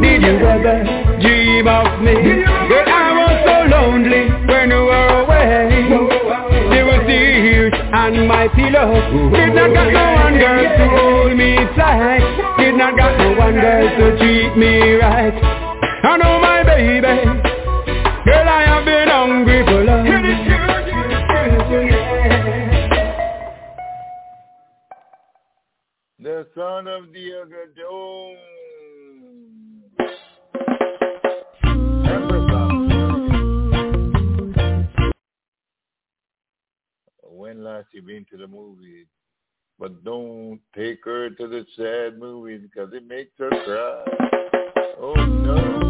[0.00, 2.14] Did you ever dream of me?
[2.68, 5.68] Girl, I was so lonely when you were away.
[6.70, 8.94] There were tears on my pillow.
[9.32, 12.22] Did not got no one girl to hold me tight.
[12.58, 15.34] Did not got no one girl to treat me right.
[16.04, 17.02] I know my baby.
[18.24, 20.06] Girl, I have been hungry for love.
[26.20, 27.68] The son of the other.
[37.48, 39.06] When last you been to the movies?
[39.78, 44.04] But don't take her to the sad movies because it makes her cry.
[45.00, 45.87] Oh no.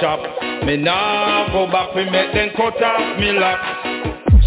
[0.00, 0.64] shop.
[0.64, 3.60] Me nah go back, we make them cut off me lock.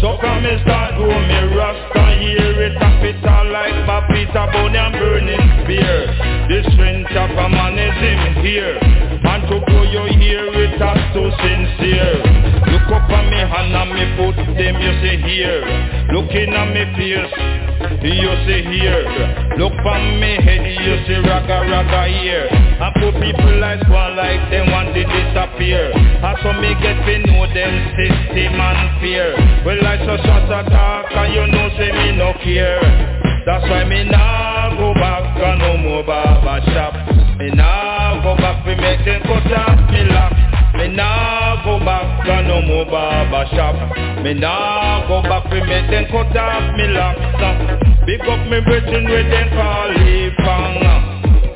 [0.00, 4.94] So come and start do me rasta hear it a all like Bapita Bonnie and
[4.94, 6.06] burning spear
[6.46, 11.02] The strength of a man is in here And to grow your hear it as
[11.10, 12.22] so sincere
[12.70, 15.66] Look up on me hand and me foot them you say here
[16.14, 19.02] Looking at me face you see here.
[19.58, 22.46] Look on me head you see raga raga here.
[22.50, 25.90] And put people like one like them want to disappear.
[25.90, 29.34] And so me get to know them system and fear.
[29.66, 32.80] Well I so shot attack and you know say me no care.
[33.46, 36.94] That's why me nah go back and no more barber shop.
[37.38, 40.27] Me nah go back we make them cut off me lock
[40.78, 43.74] Me nah go back and no more barber shop.
[44.22, 47.18] Me nah go back we make them cut off me lock
[48.06, 50.98] Big up me brethren with them call Ipang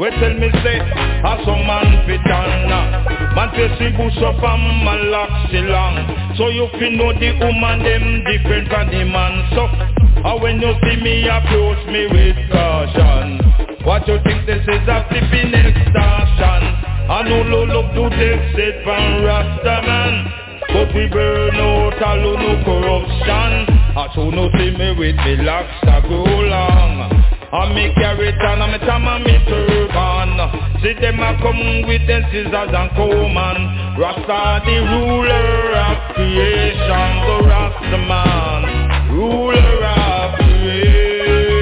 [0.03, 3.39] we tell me say, a some man fit on ah?
[3.39, 5.95] Man say see bush up and my locks long
[6.35, 9.47] So you fi know the woman them different from the man.
[9.55, 13.39] So, and when you see me approach me with caution.
[13.87, 18.85] What you think this is a flipping extortion I know no love to take it
[18.85, 20.43] from Rasta man
[20.73, 23.69] but we burn out all of no corruption.
[23.93, 27.13] I show no see me with me locks that go long.
[27.53, 30.41] I me carry on and me tam and me turban.
[30.81, 37.11] See them a come with them scissors and comb and Rasta the ruler of creation
[37.29, 41.53] The Rasta man Ruler of creation.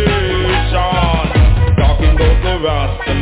[1.82, 3.14] Talking about the Rasta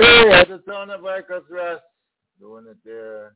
[0.00, 1.82] Hey, at the sound of Icos Rest
[2.38, 3.34] Doing it there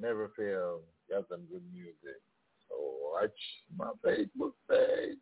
[0.00, 0.80] never fail.
[1.08, 2.20] Got some good music.
[2.68, 2.74] So
[3.12, 3.30] watch
[3.76, 5.18] my Facebook page.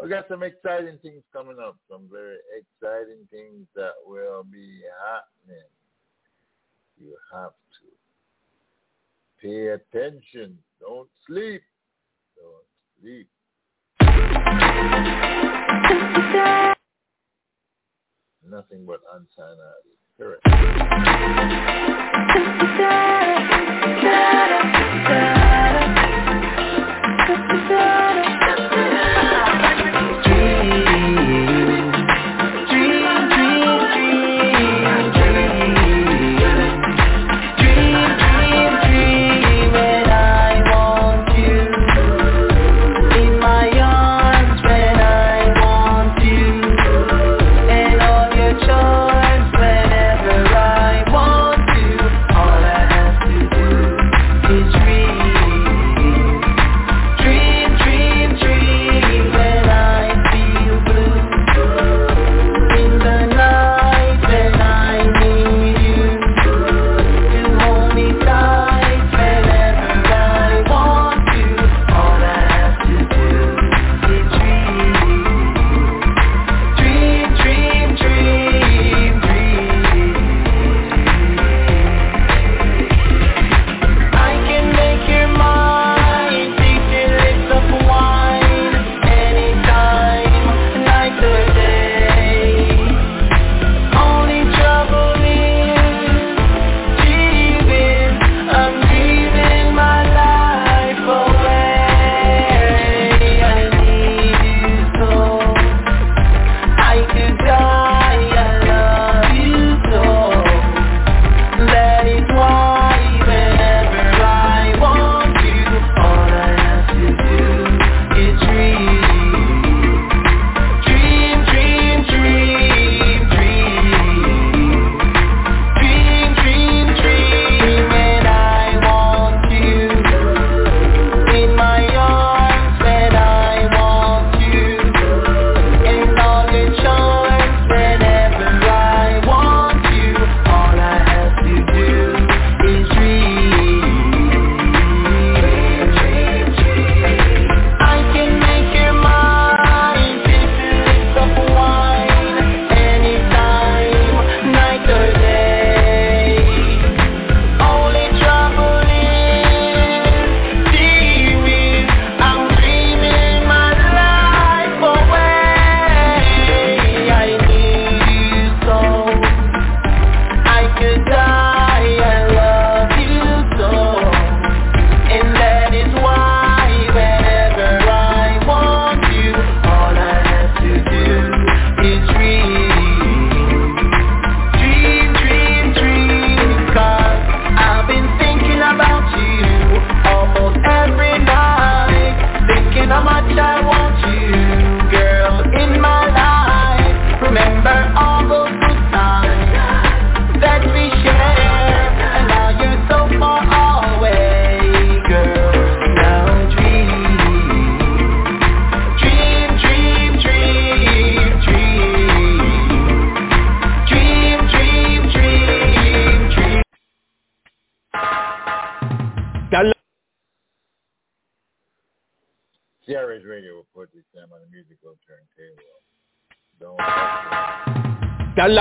[0.00, 1.76] I got some exciting things coming up.
[1.90, 5.66] Some very exciting things that will be happening.
[7.00, 7.86] You have to
[9.42, 10.58] pay attention.
[10.80, 11.62] Don't sleep.
[12.36, 12.66] Don't
[13.00, 13.28] sleep
[18.50, 19.58] nothing but unsigned
[20.18, 20.42] Correct.
[24.02, 24.62] Da, da,
[27.68, 28.35] da,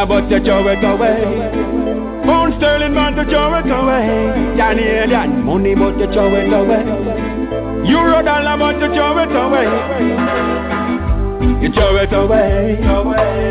[0.06, 1.18] about throw it away.
[2.26, 3.26] Pound sterling man to
[3.58, 4.06] it away.
[4.54, 6.86] Canadian money to throw it away.
[7.90, 9.66] Euro dollar but to throw it away.
[11.66, 12.78] You throw it away.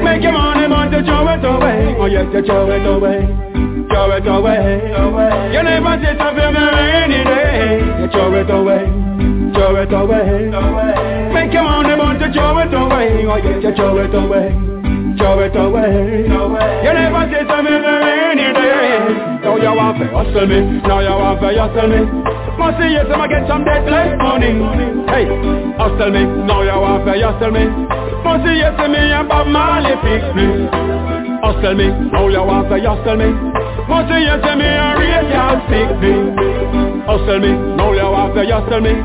[0.06, 1.96] Make your money, but you throw it away.
[1.98, 3.26] Oh yes, you throw it away.
[3.90, 5.50] Throw it away.
[5.50, 7.82] You never sit up in the rainy day.
[7.98, 8.86] You throw it away.
[9.54, 10.50] Throw it away.
[11.34, 13.26] Make your money, but you throw it away.
[13.26, 14.83] Oh yes, you throw it away.
[15.24, 16.28] Throw it away.
[16.28, 19.40] You never in the rainy day.
[19.40, 20.60] Now you want to hustle me.
[20.84, 22.04] Now you want to hustle me.
[22.60, 24.52] Must see yes, I'ma get some deadline money.
[25.08, 25.24] Hey,
[25.80, 26.28] hustle me.
[26.44, 27.64] Now you want to hustle me.
[28.20, 30.68] Must see you to me and Bob Marley fix me
[31.40, 33.28] Hustle me, now you want to hustle me
[33.84, 36.12] Must you to me and Ray Charles fix me
[37.04, 38.96] Hustle me, now you want to hustle me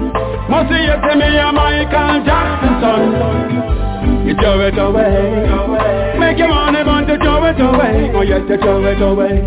[0.52, 3.79] Must you to me and Michael Jackson son
[4.30, 8.62] You throw it away Make your money want to throw it away Oh yes, you
[8.62, 9.42] throw it away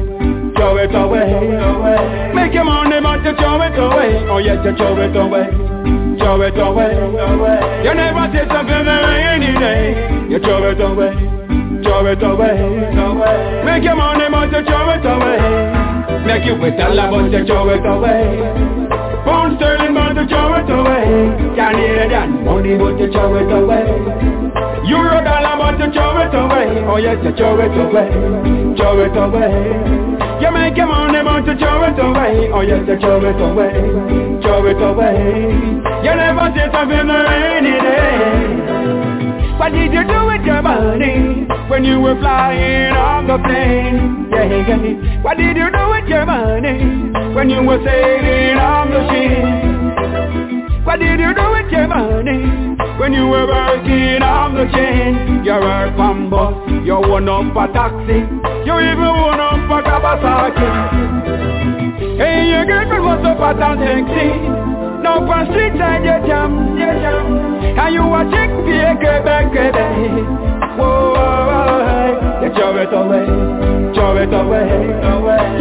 [0.59, 4.99] Throw it away Make your money want to throw it away Oh yes, you throw
[4.99, 5.72] it away
[6.18, 6.93] throw it away.
[7.83, 10.30] You never say something any day.
[10.30, 11.14] You throw it away,
[11.83, 13.64] throw it away.
[13.64, 16.26] Make your money, but you throw it away.
[16.26, 18.39] Make you with a lot, but you throw it away.
[19.24, 21.55] Pound sterling, but you throw it away.
[21.55, 24.32] Canadian money, but you throw it away.
[24.89, 26.85] Euro dollar, but you throw it away.
[26.87, 28.11] Oh yes, you throw it away,
[28.76, 29.55] throw it away.
[30.42, 32.50] You make your money, but you throw it away.
[32.53, 33.72] Oh yes, you throw it away,
[34.42, 35.14] throw it away.
[36.03, 38.18] You never see something a rainy day.
[39.59, 44.26] What did you do with your money when you were flying on the plane?
[44.33, 45.22] Yeah, yeah.
[45.22, 46.83] What did you do with your money
[47.34, 50.84] when you were sailing on the ship?
[50.84, 52.71] What did you do with your money
[53.03, 55.42] when you were working on the chain?
[55.42, 56.54] You work on bus,
[56.87, 58.22] you own up a taxi,
[58.62, 60.70] you even own up a Kawasaki.
[62.14, 64.29] Hey, your girlfriend was up at a taxi.
[65.03, 67.26] Now on street side you jam, you jam,
[67.74, 69.99] and you a chick be a Quebec, Quebec.
[70.79, 73.26] Whoa, you throw it away,
[74.03, 74.66] throw it away.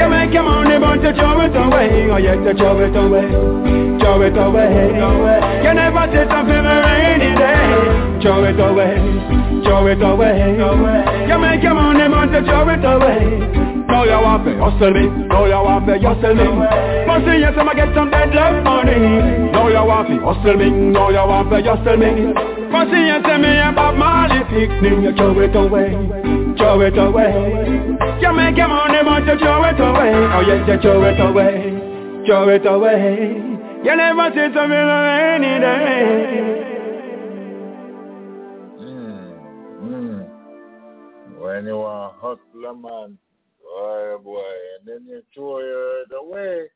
[0.02, 2.10] You make your money, but you throw it away.
[2.10, 3.30] Oh yes, you throw it away,
[4.02, 4.70] throw it away.
[5.62, 7.62] You never did something a rainy day.
[8.26, 8.98] Throw it away,
[9.62, 10.34] throw it away.
[11.30, 13.22] You make your money, but you throw it away.
[13.86, 16.48] Now you want to hustle me, now you want to hustle me.
[17.06, 18.98] Must see yes, I'ma get some dead love money.
[19.54, 22.61] Now you want to hustle me, now you want to hustle me.
[22.72, 24.90] Must see yes, me and Bob Marley pick me.
[25.04, 25.92] You throw it away,
[26.58, 27.98] throw it away.
[28.22, 30.12] You make your money, but you throw it away.
[30.16, 33.36] Oh yes, you throw it away, throw it away.
[33.84, 36.58] You never see something on any day.
[38.80, 40.30] Mm,
[41.42, 43.18] When you are hustler man,
[43.62, 46.68] boy, boy, and then you throw it away.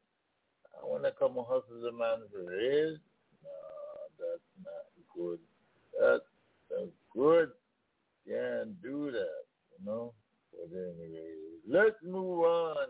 [0.82, 2.98] I want to come and hustle the man for his.
[3.44, 3.52] No,
[4.20, 4.86] that's not
[5.16, 5.40] good.
[6.00, 6.24] That's,
[6.70, 7.50] that's good.
[8.28, 10.14] Can't do that, you know.
[10.52, 11.34] But anyway,
[11.68, 12.88] let's move on.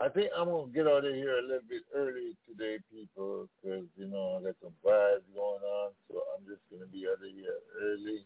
[0.00, 3.84] I think I'm gonna get out of here a little bit early today, people, because
[3.96, 7.32] you know I got some vibes going on, so I'm just gonna be out of
[7.32, 8.24] here early.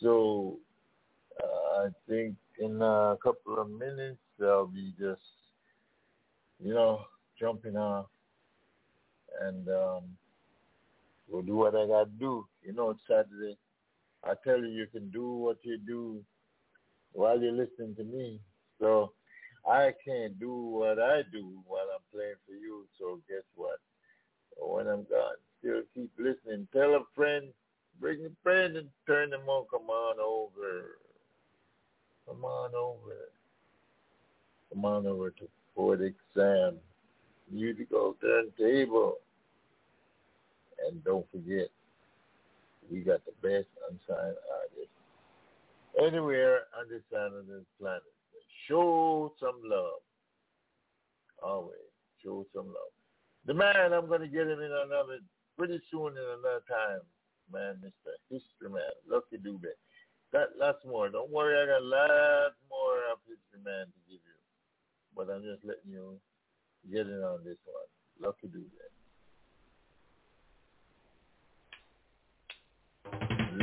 [0.00, 0.58] So
[1.42, 5.22] uh, I think in a couple of minutes I'll be just,
[6.62, 7.06] you know,
[7.40, 8.06] jumping off,
[9.42, 10.04] and um,
[11.28, 12.46] we'll do what I gotta do.
[12.62, 13.56] You know, it's Saturday.
[14.24, 16.22] I tell you, you can do what you do
[17.12, 18.40] while you're listening to me.
[18.80, 19.12] So
[19.68, 22.86] I can't do what I do while I'm playing for you.
[22.98, 23.78] So guess what?
[24.58, 26.66] When I'm gone, still keep listening.
[26.72, 27.46] Tell a friend,
[28.00, 29.66] bring a friend, and turn them on.
[29.70, 30.98] Come on over.
[32.26, 33.30] Come on over.
[34.72, 36.76] Come on over to Poetic Sam.
[37.50, 39.18] Musical turntable.
[40.84, 41.68] And don't forget,
[42.90, 44.96] we got the best unsigned artists
[45.98, 47.46] anywhere on this side of
[47.80, 48.02] planet.
[48.68, 50.02] Show some love.
[51.42, 51.86] Always
[52.22, 52.92] show some love.
[53.46, 55.20] The man, I'm going to get him in another,
[55.56, 57.00] pretty soon in another time,
[57.52, 58.10] man, Mr.
[58.28, 59.70] History Man, Lucky Dube.
[60.32, 61.08] Got lots more.
[61.08, 64.38] Don't worry, I got lots more of History Man to give you.
[65.14, 66.18] But I'm just letting you
[66.90, 67.86] get in on this one.
[68.18, 68.48] Lucky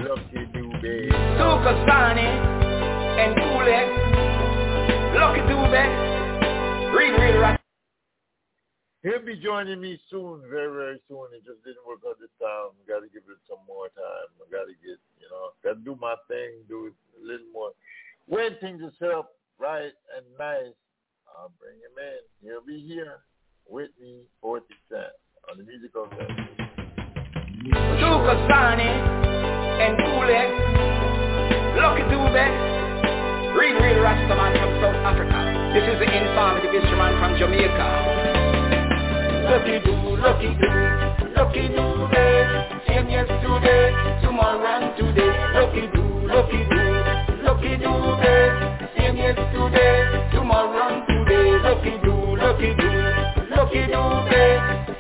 [0.03, 1.11] Dube.
[1.39, 2.27] Thokozani
[3.19, 3.87] and Nkulee.
[5.15, 5.83] Lucky Dube.
[6.93, 7.59] Read, read, right.
[9.03, 11.27] He'll be joining me soon, very, very soon.
[11.33, 12.71] It just didn't work out this time.
[12.87, 14.27] Got to give it some more time.
[14.39, 16.93] I got to get, you know, got to do my thing, do it
[17.23, 17.71] a little more.
[18.27, 20.75] When things are set up right and nice,
[21.27, 22.19] I'll bring him in.
[22.47, 23.19] He'll be here
[23.69, 25.03] with me, 40 Cent,
[25.49, 26.27] on the musical set.
[27.99, 29.22] Thokozani
[29.83, 30.47] and Nkulee,
[31.75, 32.45] Lucky Dube,
[33.51, 35.39] Real Real Rastaman from South Africa.
[35.75, 37.87] This is the Inform, the man from Jamaica.
[39.43, 40.71] Lucky do, lucky do,
[41.35, 41.83] lucky do
[42.15, 42.47] day.
[42.87, 43.91] Same yesterday,
[44.23, 45.33] tomorrow and today.
[45.51, 46.79] Lucky do, lucky do,
[47.43, 47.93] lucky do
[48.23, 48.43] day.
[48.95, 51.59] Same yesterday, tomorrow and today.
[51.59, 52.89] Lucky do, lucky do,
[53.51, 54.51] lucky do day.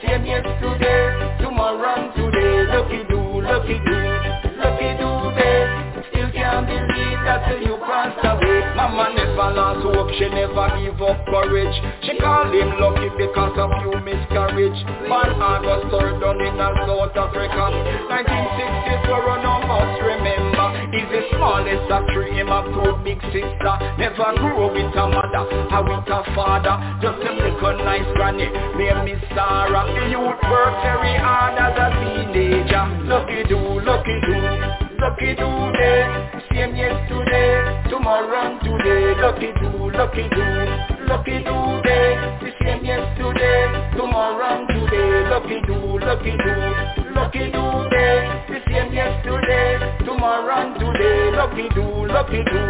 [0.03, 2.67] Same yesterday, tomorrow and today.
[2.67, 4.22] Lucky do, lucky do,
[6.53, 8.61] can't believe that you passed away.
[8.77, 11.75] Mama never lost hope, she never give up courage.
[12.05, 14.77] She called him lucky because of you miscarriage.
[15.09, 17.73] Born August 3rd down in South Africa.
[18.05, 20.67] 1964, no must remember.
[20.93, 23.73] He's the smallest of three, him a poor big sister.
[23.97, 26.77] Never grew up with a mother, or with a father.
[27.01, 28.45] Just a little nice granny,
[28.77, 29.89] named Miss Sarah.
[29.89, 32.85] The youth worked very hard as a teenager.
[33.09, 34.37] Lucky do, lucky do,
[35.01, 36.42] lucky do day.
[36.53, 39.19] Same yesterday, tomorrow and today.
[39.19, 40.45] Lucky do, lucky do,
[41.09, 42.13] lucky do day.
[42.45, 45.29] The same yesterday, tomorrow and today.
[45.31, 46.53] Lucky do, lucky do,
[47.15, 48.21] lucky do day.
[48.53, 51.31] The same yesterday, tomorrow and today.
[51.35, 52.61] Lucky do, lucky do,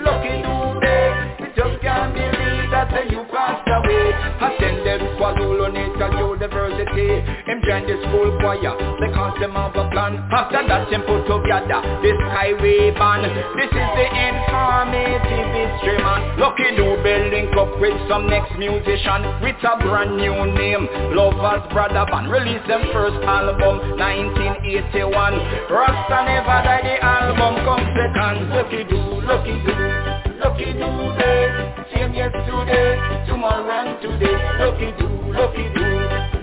[0.00, 1.36] lucky do day.
[1.38, 2.35] We just can't believe
[2.84, 4.12] that you passed away.
[4.36, 7.24] Attended KwaZulu Natal University.
[7.48, 10.20] Him joined the school choir because them have a plan.
[10.28, 13.24] After that, him put together this skyway band.
[13.56, 16.36] This is the informative history man.
[16.36, 20.84] Lucky Dube link up with some next musician with a brand new name.
[21.16, 25.72] Lovers Brother Band released them first album 1981.
[25.72, 26.84] Rasta never die.
[26.84, 28.52] The album comes second.
[28.52, 31.74] Lucky do, lucky do, lucky do day.
[31.94, 34.36] Same yesterday, tomorrow and today.
[34.58, 35.86] Lucky do, lucky do,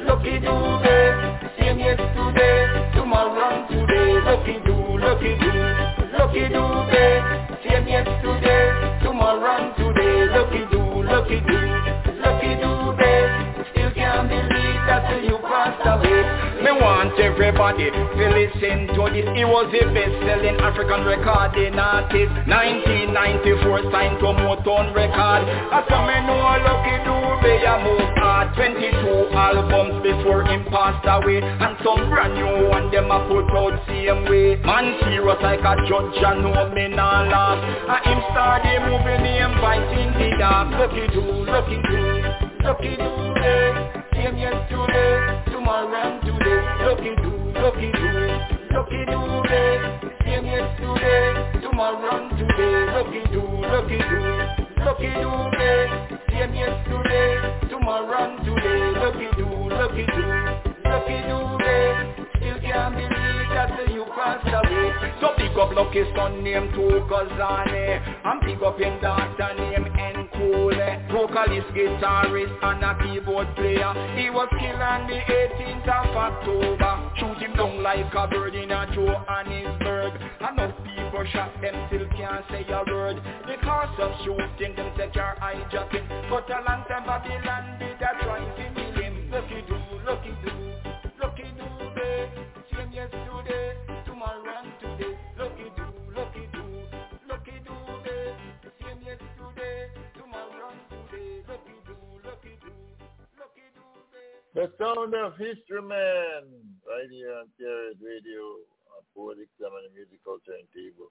[0.05, 1.09] lucky do day.
[1.59, 4.19] Same yesterday, tomorrow and today.
[4.25, 5.51] Lucky do, lucky do,
[6.17, 7.13] lucky do day.
[7.63, 10.25] Same yesterday, tomorrow and today.
[10.33, 11.59] Lucky do, lucky do,
[12.21, 13.21] lucky do day.
[13.71, 16.42] Still can't believe that you passed away.
[16.63, 19.27] Me want everybody to listen to this.
[19.35, 22.31] He was the best-selling African recording artist.
[22.47, 25.43] 1994 signed to Motown Record.
[25.91, 28.55] Some me know, Lucky Dube a move hard.
[28.55, 33.75] 22 albums before him passed away, and some brand new one them a put out
[33.83, 34.55] same way.
[34.63, 37.59] Man serious like a judge, and know me nah laugh.
[37.59, 40.71] And him start the movie name fighting the dark.
[40.79, 43.35] Lucky Dube, Lucky Dube, Lucky Dube.
[43.43, 43.99] Eh.
[44.15, 46.61] Same yesterday, tomorrow and today.
[46.83, 48.07] Lucky do, lucky do,
[48.75, 49.79] lucky do day.
[50.25, 52.85] Same yesterday, tomorrow and today.
[52.91, 53.41] Lucky do,
[53.71, 54.19] lucky do,
[54.83, 55.81] lucky do day.
[56.31, 58.83] Same yesterday, tomorrow and today.
[59.37, 60.23] Do, lucky do,
[61.27, 61.87] do day.
[62.35, 63.32] Still can't believe
[65.21, 71.11] So pick up lucky son name Thokozani, and pick up your daughter name Nkulee.
[71.11, 73.93] Vocalist, guitarist, and a keyboard player.
[74.17, 77.11] He was killed on the 18th of October.
[77.17, 80.13] Shoot him down like a bird in a Johannesburg.
[80.39, 83.21] Enough people shot them still can't say a word.
[83.45, 86.07] Because of shooting them take your hijacking.
[86.29, 89.31] But a long time Babylon did a try to kill him.
[89.31, 89.75] Lucky do,
[90.05, 90.51] lucky do,
[91.21, 92.29] lucky do day.
[92.71, 93.42] Same yesterday, tomorrow
[104.53, 106.45] The sound of History Man,
[106.85, 108.61] right here on CRS Radio,
[108.93, 109.65] on Poetic the
[109.95, 111.09] Musical Turntable.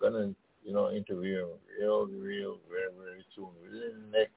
[0.00, 0.32] Gonna,
[0.64, 1.48] you know, interview him
[1.78, 3.52] real, real, very, very soon.
[3.62, 4.32] Within the next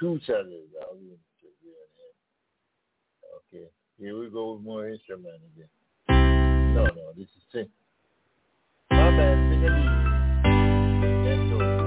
[0.00, 2.14] two Saturdays, I'll be interviewing him.
[3.36, 3.68] Okay,
[4.00, 5.68] here we go with more History Man again.
[6.74, 7.68] No, no, this is Sing.
[8.90, 10.08] My bad, sing a lead.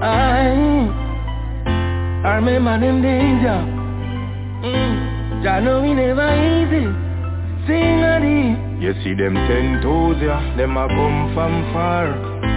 [0.00, 0.46] I,
[2.24, 2.38] I
[3.02, 3.58] danger.
[4.62, 5.11] Mm.
[5.42, 6.86] Jah know we never easy.
[7.66, 8.82] Sing a deep.
[8.82, 12.06] You see them ten toes, yeah, them a come from far.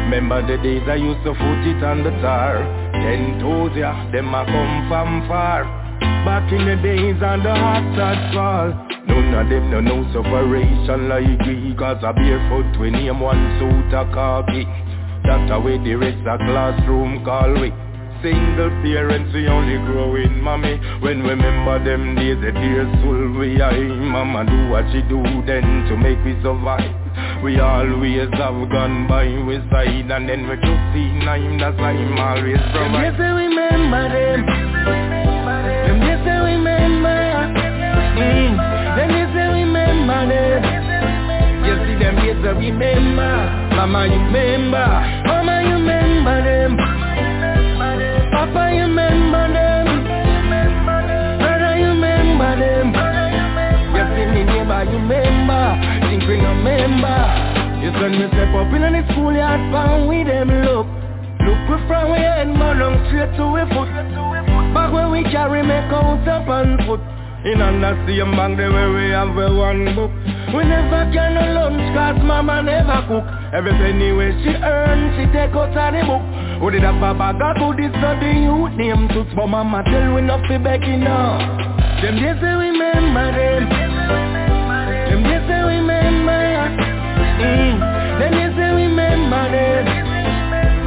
[0.06, 2.62] Remember the days I used to foot it on the tar.
[2.94, 5.66] Ten toes, yeah, them a come from far.
[6.26, 8.70] Back in the days on the hot side fall.
[9.10, 13.94] None of them no know separation like we Cause a barefoot we name one suit
[13.94, 14.66] a khaki
[15.24, 17.70] That's the way the rest of classroom call we
[18.26, 20.82] Single parents, we only growing, mommy.
[20.98, 23.78] When we remember them days, the tears full we are.
[23.78, 26.90] Mama do what she do then to make we survive.
[27.44, 31.94] We always have gone by we side and then we just see nine, that's why
[31.94, 32.58] I'm always.
[32.74, 34.42] Them days we remember them.
[34.42, 36.18] We
[36.50, 37.22] remember.
[38.18, 38.58] Mm.
[38.98, 40.66] Them days we remember them.
[41.62, 43.38] You see them days we remember.
[43.78, 44.82] Mama, you remember.
[45.30, 46.95] Mama, you remember them.
[56.86, 57.82] Remember.
[57.82, 60.88] You send me step up in the schoolyard, found with them look.
[61.46, 63.90] Look we from we head, man, long straight to we foot.
[64.74, 67.02] Back when we carry make out up and foot.
[67.46, 70.10] In on the same bank the way we have a one book
[70.50, 73.22] We never get no lunch cause mama never cook
[73.54, 76.26] Every penny where she earn, she take out of the book
[76.58, 80.26] Who did a bag of goodies so the youth name toots But mama tell we
[80.26, 81.38] not fi begging now
[82.02, 83.70] Them days we remember them
[85.06, 86.05] Them days we remember
[87.40, 87.74] mm.
[88.20, 89.84] Them days we remember them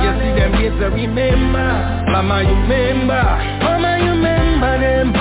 [0.00, 1.68] You see them days we remember.
[2.12, 3.24] Mama you remember.
[3.64, 5.12] Mama you remember them.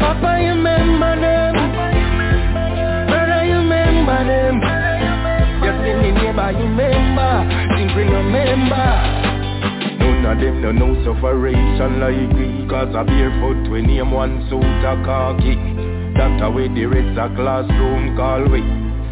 [0.00, 1.54] Papa you remember them.
[3.08, 4.56] Brother you remember them.
[5.80, 7.32] See me neighbor, you remember.
[7.72, 8.88] We remember.
[10.20, 14.62] None of them no know sufferation like we Cause a barefoot we name one suit
[14.62, 15.56] a khaki.
[16.16, 18.60] That's how we the rest a classroom call we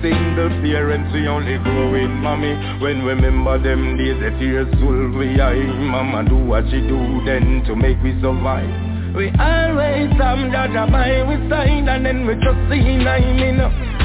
[0.00, 5.40] Single parents we only growing mommy When we remember them days the tears full we
[5.40, 8.70] eye Mama do what she do then to make we survive
[9.14, 13.98] We always have that by we side and then we just see nine minutes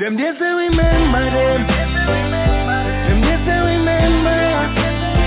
[0.00, 1.60] them days we remember them.
[1.68, 4.40] Them days we remember.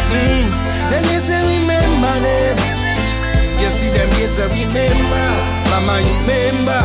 [0.10, 0.50] Mm.
[0.90, 2.58] Them days we remember them.
[3.62, 5.30] You see them days we remember.
[5.70, 6.82] Mama remember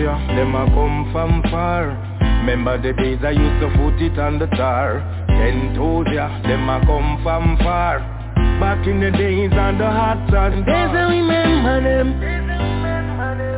[0.00, 1.92] ten them a come from far.
[2.40, 5.00] Remember the days I used to put it on the tar.
[5.28, 8.00] Ten toes, yeah, them a come from far.
[8.60, 10.64] Back in the days on the hot sun.
[10.64, 12.20] Them days I remember them.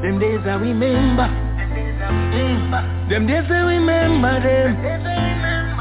[0.03, 1.29] Them days I remember.
[2.35, 3.09] Mm.
[3.09, 4.71] Them days I remember them.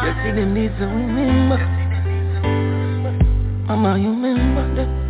[0.06, 1.58] You see them days I remember.
[3.68, 5.01] Mama, you remember them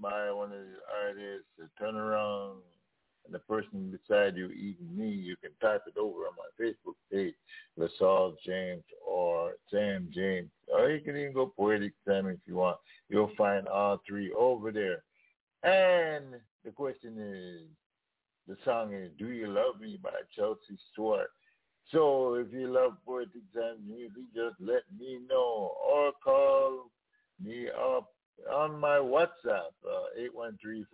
[0.00, 1.48] by one of the artists
[1.78, 2.60] turn around
[3.24, 6.94] and the person beside you eating me, you can type it over on my Facebook
[7.12, 7.34] page,
[7.76, 10.48] LaSalle James or Sam James.
[10.72, 12.78] Or you can even go Poetic Sam if you want.
[13.10, 15.02] You'll find all three over there.
[15.62, 17.68] And the question is,
[18.46, 21.28] the song is Do You Love Me by Chelsea Stewart.
[21.92, 26.90] So if you love Poetic Sam music, just let me know or call
[27.44, 28.08] me up
[28.52, 30.08] on my WhatsApp, uh,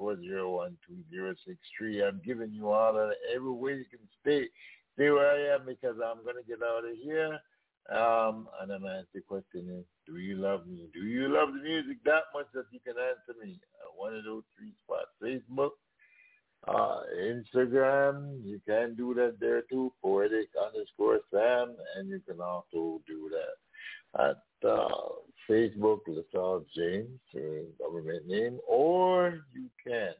[0.00, 2.02] 813-401-2063.
[2.06, 4.48] I'm giving you all of every way you can stay,
[4.94, 7.40] stay where I am because I'm going to get out of here.
[7.90, 10.88] Um, and I'm gonna ask the question is, do you love me?
[10.94, 13.60] Do you love the music that much that you can answer me?
[13.78, 15.10] Uh, one of those three spots.
[15.22, 15.72] Facebook,
[16.66, 23.02] uh, Instagram, you can do that there too, poetic underscore Sam, and you can also
[23.06, 24.88] do that at uh,
[25.48, 27.20] Facebook, LaSalle James,
[27.78, 30.14] government name, or you can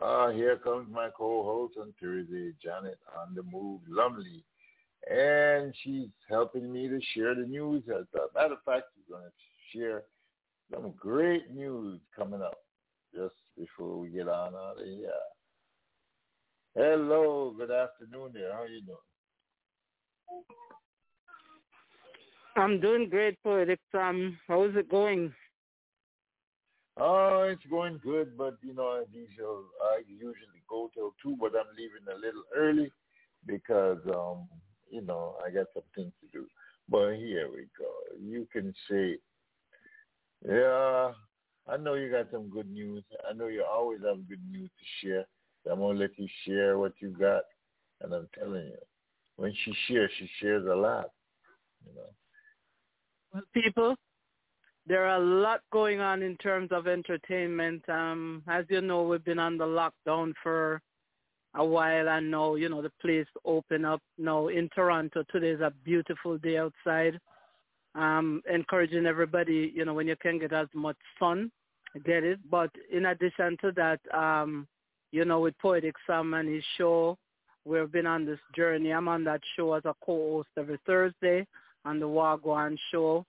[0.00, 4.44] Ah, here comes my co-host on Thursday, Janet on the move, Lumley.
[5.10, 7.82] And she's helping me to share the news.
[7.88, 10.02] As a matter of fact, she's going to share
[10.72, 12.58] some great news coming up
[13.14, 15.10] just before we get on out of here.
[16.74, 18.52] Hello, good afternoon there.
[18.52, 18.98] How are you doing?
[22.56, 24.38] I'm doing great, Poetic Sam.
[24.46, 25.32] How's it going?
[27.00, 31.76] Oh, it's going good, but you know, usual, I usually go till two, but I'm
[31.76, 32.90] leaving a little early
[33.46, 34.48] because um,
[34.90, 36.46] you know, I got some things to do.
[36.88, 37.90] But here we go.
[38.20, 39.18] You can say,
[40.46, 41.12] yeah,
[41.68, 43.04] I know you got some good news.
[43.28, 45.24] I know you always have good news to share.
[45.64, 47.42] So I'm gonna let you share what you got,
[48.00, 48.78] and I'm telling you,
[49.36, 51.10] when she shares, she shares a lot.
[51.86, 52.10] You know.
[53.32, 53.94] Well, people,
[54.88, 57.86] there are a lot going on in terms of entertainment.
[57.90, 60.80] Um, as you know, we've been on the lockdown for
[61.54, 65.24] a while and now, you know, the place open up now in Toronto.
[65.30, 67.20] Today is a beautiful day outside.
[67.94, 71.50] Um, encouraging everybody, you know, when you can get as much sun,
[72.06, 72.38] get it.
[72.50, 74.66] But in addition to that, um,
[75.12, 77.18] you know, with Poetic Sam and his show,
[77.66, 78.90] we've been on this journey.
[78.90, 81.46] I'm on that show as a co-host every Thursday
[81.84, 83.26] on the Wagwan show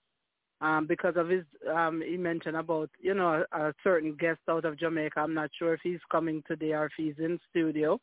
[0.62, 4.66] um, because of his, um, he mentioned about, you know, a, a certain guest out
[4.66, 5.20] of Jamaica.
[5.20, 8.00] I'm not sure if he's coming today or if he's in studio.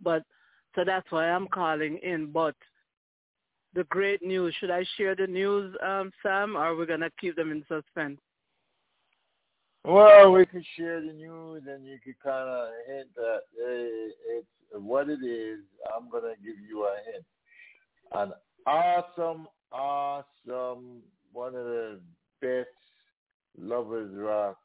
[0.00, 0.24] But,
[0.74, 2.32] so that's why I'm calling in.
[2.32, 2.56] But
[3.74, 7.10] the great news, should I share the news, um, Sam, or are we going to
[7.20, 8.18] keep them in suspense?
[9.84, 14.08] Well, we could share the news and you could kind of hint that hey,
[14.38, 15.60] it's what it is.
[15.94, 17.24] I'm going to give you a hint.
[18.12, 18.32] An
[18.66, 21.02] awesome, awesome
[21.34, 22.00] one of the
[22.40, 22.68] best
[23.58, 24.56] lovers rock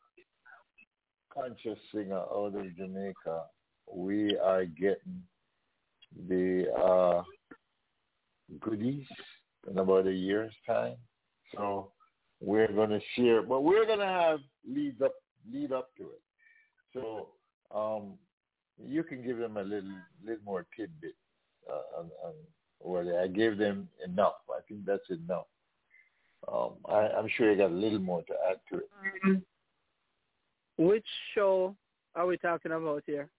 [1.34, 3.44] conscious singer out of Jamaica.
[3.92, 5.24] We are getting
[6.28, 7.24] the uh,
[8.60, 9.06] goodies
[9.70, 10.96] in about a year's time.
[11.56, 11.92] So
[12.40, 15.14] we're going to share, but we're going to have leads up,
[15.52, 16.22] lead up to it.
[16.94, 17.30] So
[17.76, 18.14] um,
[18.88, 19.90] you can give them a little,
[20.24, 21.16] little more tidbit.
[21.70, 22.34] Uh, on, on
[22.80, 24.34] what I gave them enough.
[24.50, 25.46] I think that's enough.
[26.52, 28.90] Um, I, I'm sure you got a little more to add to it.
[29.26, 30.86] Mm-hmm.
[30.86, 31.06] Which
[31.36, 31.76] show
[32.16, 33.30] are we talking about here?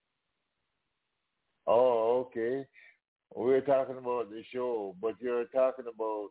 [1.66, 2.66] Oh, okay.
[3.34, 6.28] We're talking about the show, but you're talking about,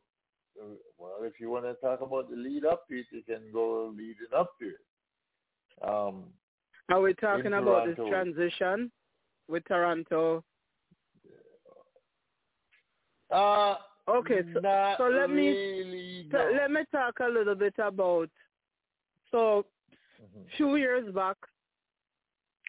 [0.97, 3.91] well, if you want to talk about the lead up to it, you can go
[3.95, 5.87] leading up to it.
[5.87, 6.25] Um,
[6.89, 8.91] are we talking about this transition
[9.47, 10.43] with Toronto?
[13.31, 13.75] Uh,
[14.09, 14.59] Okay, so,
[14.97, 16.51] so let really, me no.
[16.59, 18.29] let me talk a little bit about.
[19.31, 19.65] So,
[20.21, 20.41] mm-hmm.
[20.57, 21.37] few years back,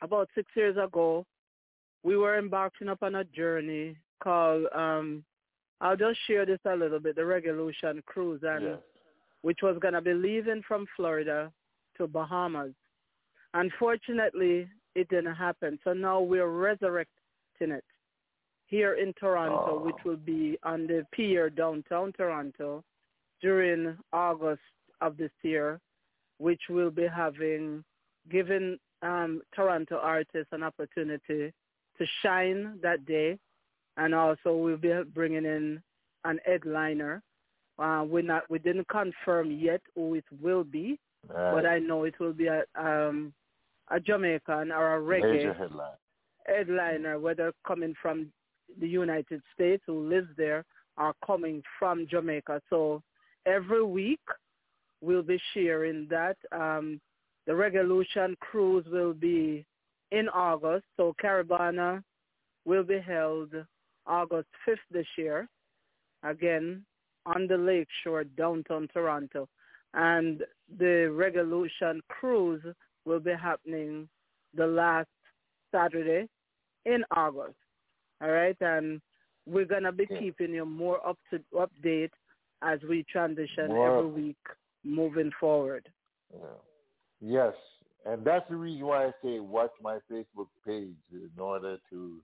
[0.03, 1.25] about six years ago,
[2.03, 4.67] we were embarking upon a journey called.
[4.75, 5.25] Um,
[5.81, 7.17] I'll just share this a little bit.
[7.17, 8.79] The Revolution Cruise, and yes.
[9.41, 11.51] which was gonna be leaving from Florida
[11.97, 12.75] to Bahamas.
[13.55, 15.79] Unfortunately, it didn't happen.
[15.85, 17.09] So now we're resurrecting
[17.61, 17.85] it
[18.71, 19.85] here in Toronto, oh.
[19.85, 22.83] which will be on the pier downtown Toronto
[23.43, 24.61] during August
[25.01, 25.81] of this year,
[26.39, 27.85] which will be having
[28.31, 31.53] given um, Toronto artists an opportunity
[31.99, 33.39] to shine that day,
[33.97, 35.83] and also we'll be bringing in
[36.25, 37.23] an headliner.
[37.79, 40.99] Uh, we're not, we didn't confirm yet who it will be,
[41.29, 41.55] right.
[41.55, 43.33] but I know it will be a, um,
[43.91, 45.57] a Jamaican or a reggae
[46.47, 48.31] headliner, whether coming from
[48.79, 50.65] the United States who lives there
[50.97, 52.61] are coming from Jamaica.
[52.71, 53.03] So
[53.47, 54.21] every week
[55.01, 56.37] we'll be sharing that.
[56.53, 57.01] Um,
[57.47, 59.65] the Revolution cruise will be
[60.13, 60.85] in August.
[60.97, 62.03] So Caribana
[62.65, 63.51] will be held
[64.07, 65.49] August 5th this year,
[66.23, 66.85] again
[67.27, 69.49] on the lakeshore downtown Toronto.
[69.95, 70.43] And
[70.79, 72.63] the Revolution cruise
[73.05, 74.09] will be happening
[74.55, 75.09] the last
[75.73, 76.29] Saturday
[76.85, 77.57] in August.
[78.23, 79.01] All right, and
[79.47, 82.11] we're gonna be keeping you more up to update
[82.63, 84.37] as we transition more, every week
[84.85, 85.89] moving forward.
[86.33, 86.47] Yeah.
[87.21, 87.55] Yes,
[88.07, 92.17] and that's the reason why I say watch my Facebook page in order to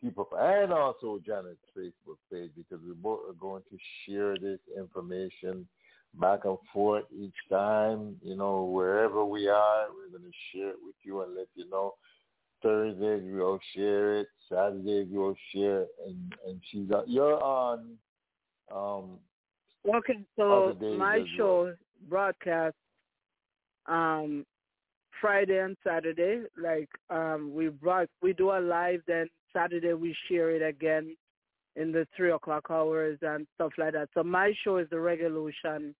[0.00, 4.60] keep up, and also Janet's Facebook page because we both are going to share this
[4.76, 5.66] information
[6.14, 8.16] back and forth each time.
[8.22, 11.68] You know, wherever we are, we're going to share it with you and let you
[11.68, 11.94] know
[12.62, 14.28] Thursdays we'll share it.
[14.48, 15.88] Saturdays we'll share it.
[16.06, 17.96] And and she's uh, you're on.
[18.74, 19.18] Um,
[19.86, 21.74] okay, so my show well.
[22.08, 22.74] broadcast
[23.86, 24.44] um,
[25.20, 26.42] Friday and Saturday.
[26.60, 29.00] Like um, we brought, we do a live.
[29.06, 31.16] Then Saturday we share it again
[31.76, 34.08] in the three o'clock hours and stuff like that.
[34.14, 35.94] So my show is the Revolution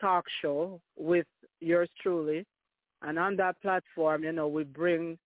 [0.00, 1.26] talk show with
[1.60, 2.46] yours truly.
[3.02, 5.18] And on that platform, you know, we bring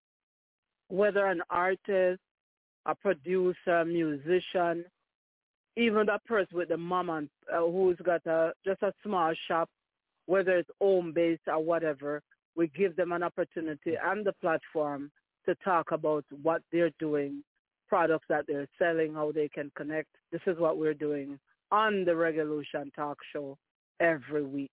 [0.89, 2.20] whether an artist,
[2.86, 4.85] a producer, musician,
[5.77, 9.69] even the person with the mom and uh, who's got a just a small shop,
[10.27, 12.23] whether it's home based or whatever,
[12.56, 15.11] we give them an opportunity and the platform
[15.47, 17.43] to talk about what they're doing,
[17.89, 20.09] products that they're selling, how they can connect.
[20.32, 21.39] This is what we're doing
[21.70, 23.59] on the Revolution Talk Show
[24.01, 24.70] every week.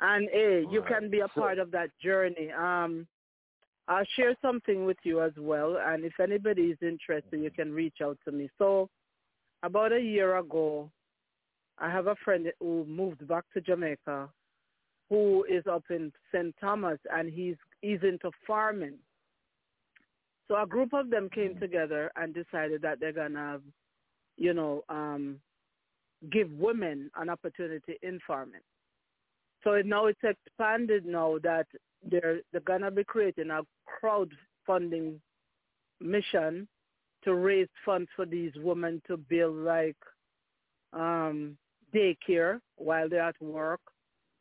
[0.00, 2.52] And hey, you can be a part of that journey.
[2.52, 3.06] Um,
[3.88, 5.78] I'll share something with you as well.
[5.84, 8.50] And if anybody is interested, you can reach out to me.
[8.58, 8.88] So
[9.62, 10.90] about a year ago,
[11.78, 14.28] I have a friend who moved back to Jamaica
[15.10, 16.54] who is up in St.
[16.60, 18.96] Thomas and he's he's into farming.
[20.48, 23.60] So a group of them came together and decided that they're gonna,
[24.36, 25.40] you know, um,
[26.30, 28.60] give women an opportunity in farming.
[29.62, 31.66] So now it's expanded now that
[32.02, 33.62] they're they're gonna be creating a
[34.02, 35.18] crowdfunding
[36.00, 36.68] mission
[37.24, 39.96] to raise funds for these women to build like
[40.92, 41.56] um
[41.94, 43.80] daycare while they're at work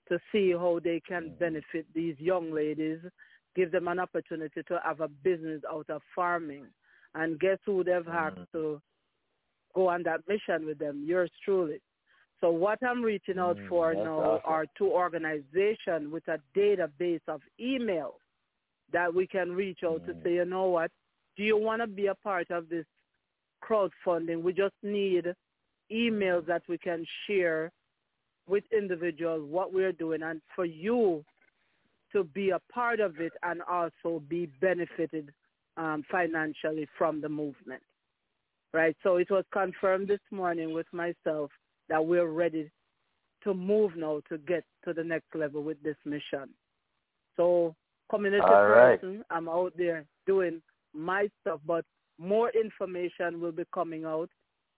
[0.10, 3.00] to see how they can benefit these young ladies,
[3.56, 6.66] give them an opportunity to have a business out of farming.
[7.16, 8.82] And guess who they've asked to
[9.76, 11.04] go on that mission with them?
[11.06, 11.82] Yours truly.
[12.40, 14.42] So what I'm reaching out Mm, for now awesome.
[14.46, 18.20] are two organizations with a database of emails
[18.92, 20.92] that we can reach out to say, you know what,
[21.36, 22.86] do you want to be a part of this
[23.64, 24.42] crowdfunding?
[24.42, 25.34] We just need
[25.92, 27.72] emails that we can share
[28.48, 31.26] with individuals what we're doing and for you
[32.12, 35.34] to be a part of it and also be benefited
[35.76, 37.82] um, financially from the movement.
[38.74, 38.96] Right?
[39.04, 41.52] So it was confirmed this morning with myself
[41.90, 42.70] that we're ready
[43.44, 46.50] to move now to get to the next level with this mission.
[47.36, 47.76] So
[48.10, 49.00] community All right.
[49.00, 50.62] person, I'm out there doing
[50.94, 51.86] my stuff, but
[52.20, 54.30] more information will be coming out.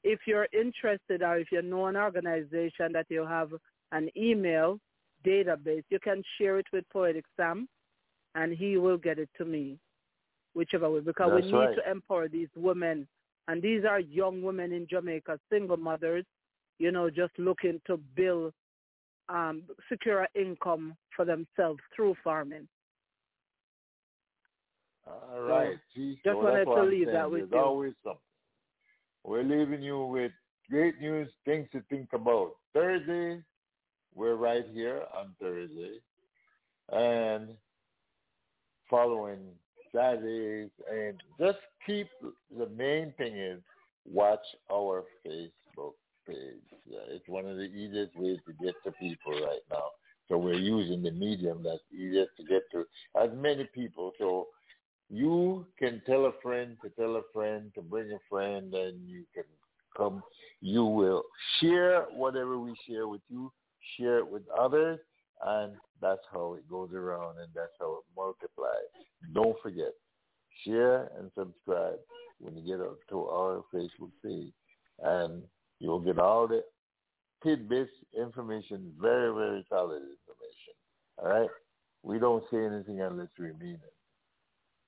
[0.03, 3.51] If you're interested or if you know an organization that you have
[3.91, 4.79] an email
[5.25, 7.67] database, you can share it with Poetic Sam
[8.35, 9.77] and he will get it to me,
[10.53, 11.75] whichever way, because we need right.
[11.75, 13.07] to empower these women.
[13.47, 16.25] And these are young women in Jamaica, single mothers,
[16.79, 18.53] you know, just looking to build,
[19.27, 22.67] um, secure income for themselves through farming.
[25.05, 25.77] All right.
[25.95, 27.13] See, just so wanted to leave saying.
[27.13, 27.59] that with There's you.
[27.59, 28.19] always something.
[29.23, 30.31] We're leaving you with
[30.69, 32.51] great news, things to think about.
[32.73, 33.41] Thursday,
[34.15, 35.99] we're right here on Thursday.
[36.91, 37.49] And
[38.89, 39.39] following
[39.93, 40.69] Saturdays.
[40.91, 42.07] And just keep,
[42.57, 43.61] the main thing is
[44.05, 44.39] watch
[44.71, 45.93] our Facebook
[46.29, 46.79] page.
[46.85, 49.83] Yeah, it's one of the easiest ways to get to people right now.
[50.27, 52.85] So we're using the medium that's easiest to get to
[53.21, 54.11] as many people.
[54.19, 54.47] So
[55.09, 59.23] you can tell a friend to tell a friend to bring a friend and you
[59.33, 59.43] can
[59.97, 60.21] come.
[60.61, 61.23] You will
[61.59, 63.51] share whatever we share with you,
[63.97, 64.99] share it with others,
[65.45, 68.89] and that's how it goes around and that's how it multiplies.
[69.33, 69.93] Don't forget,
[70.65, 71.99] share and subscribe
[72.39, 74.53] when you get up to our Facebook page.
[75.01, 75.43] And
[75.79, 76.63] you'll get all the
[77.43, 80.73] tidbits, information, very, very solid information.
[81.17, 81.49] All right?
[82.03, 83.93] We don't say anything unless we mean it.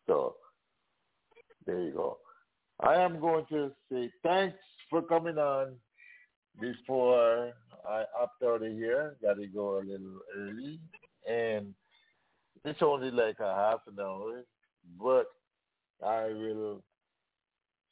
[0.07, 0.35] So
[1.65, 2.17] there you go.
[2.79, 4.57] I am going to say thanks
[4.89, 5.75] for coming on
[6.59, 7.51] before
[7.87, 9.15] I opt out of here.
[9.21, 10.79] Got to go a little early.
[11.29, 11.73] And
[12.65, 14.43] it's only like a half an hour,
[14.99, 15.27] but
[16.05, 16.81] I will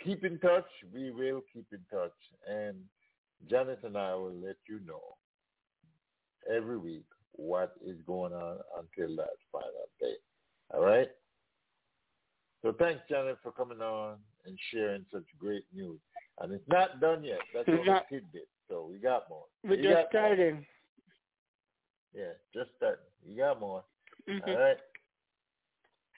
[0.03, 0.65] keep in touch.
[0.93, 2.13] We will keep in touch.
[2.49, 2.77] And
[3.49, 5.01] Janet and I will let you know
[6.53, 10.15] every week what is going on until that final day.
[10.73, 11.07] All right?
[12.61, 15.99] So thanks, Janet, for coming on and sharing such great news.
[16.39, 17.39] And it's not done yet.
[17.53, 18.47] That's only not- tidbit.
[18.67, 19.45] So we got more.
[19.63, 20.07] We're We just got more.
[20.11, 20.65] starting.
[22.13, 23.05] Yeah, just starting.
[23.25, 23.83] You got more.
[24.27, 24.47] Mhm.
[24.47, 24.77] All right.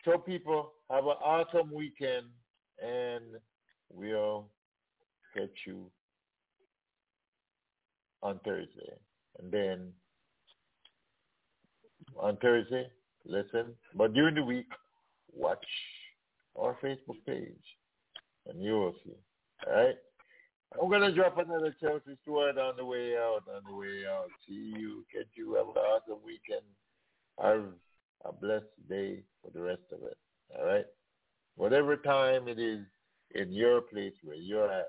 [0.04, 2.28] So people, have an awesome weekend,
[2.80, 3.40] and
[3.94, 4.50] will
[5.36, 5.90] get you
[8.22, 8.94] on Thursday.
[9.40, 9.94] And then
[12.18, 12.88] on Thursday,
[13.26, 13.76] listen.
[13.96, 14.68] But during the week,
[15.34, 15.66] watch
[16.60, 17.64] our Facebook page
[18.48, 19.16] and you will see.
[19.68, 19.96] All right?
[20.82, 24.28] I'm going to drop another Chelsea Stewart on the way out, on the way out.
[24.48, 25.04] See you.
[25.14, 25.56] Catch you.
[25.56, 26.66] Have an awesome weekend.
[27.42, 27.66] Have
[28.26, 30.18] a blessed day for the rest of it.
[30.58, 30.86] All right?
[31.56, 32.86] Whatever time it is
[33.36, 34.88] in your place where you're at,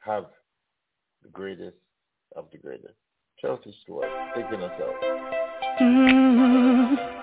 [0.00, 0.26] have
[1.22, 1.76] the greatest
[2.36, 2.94] of the greatest.
[3.40, 5.80] Chelsea Stewart, taking us out.
[5.80, 7.17] Mm-hmm.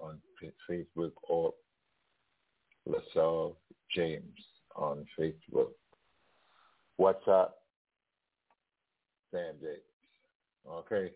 [0.00, 0.20] on
[0.70, 1.52] Facebook or
[2.86, 3.56] LaSalle
[3.94, 4.38] James
[4.76, 5.72] on Facebook.
[6.96, 7.58] What's up?
[9.30, 9.78] Sam James.
[10.68, 11.12] Okay.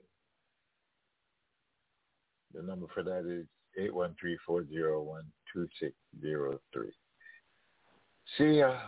[2.54, 3.46] The number for that is
[4.48, 6.92] 813-401-2603.
[8.36, 8.78] See ya.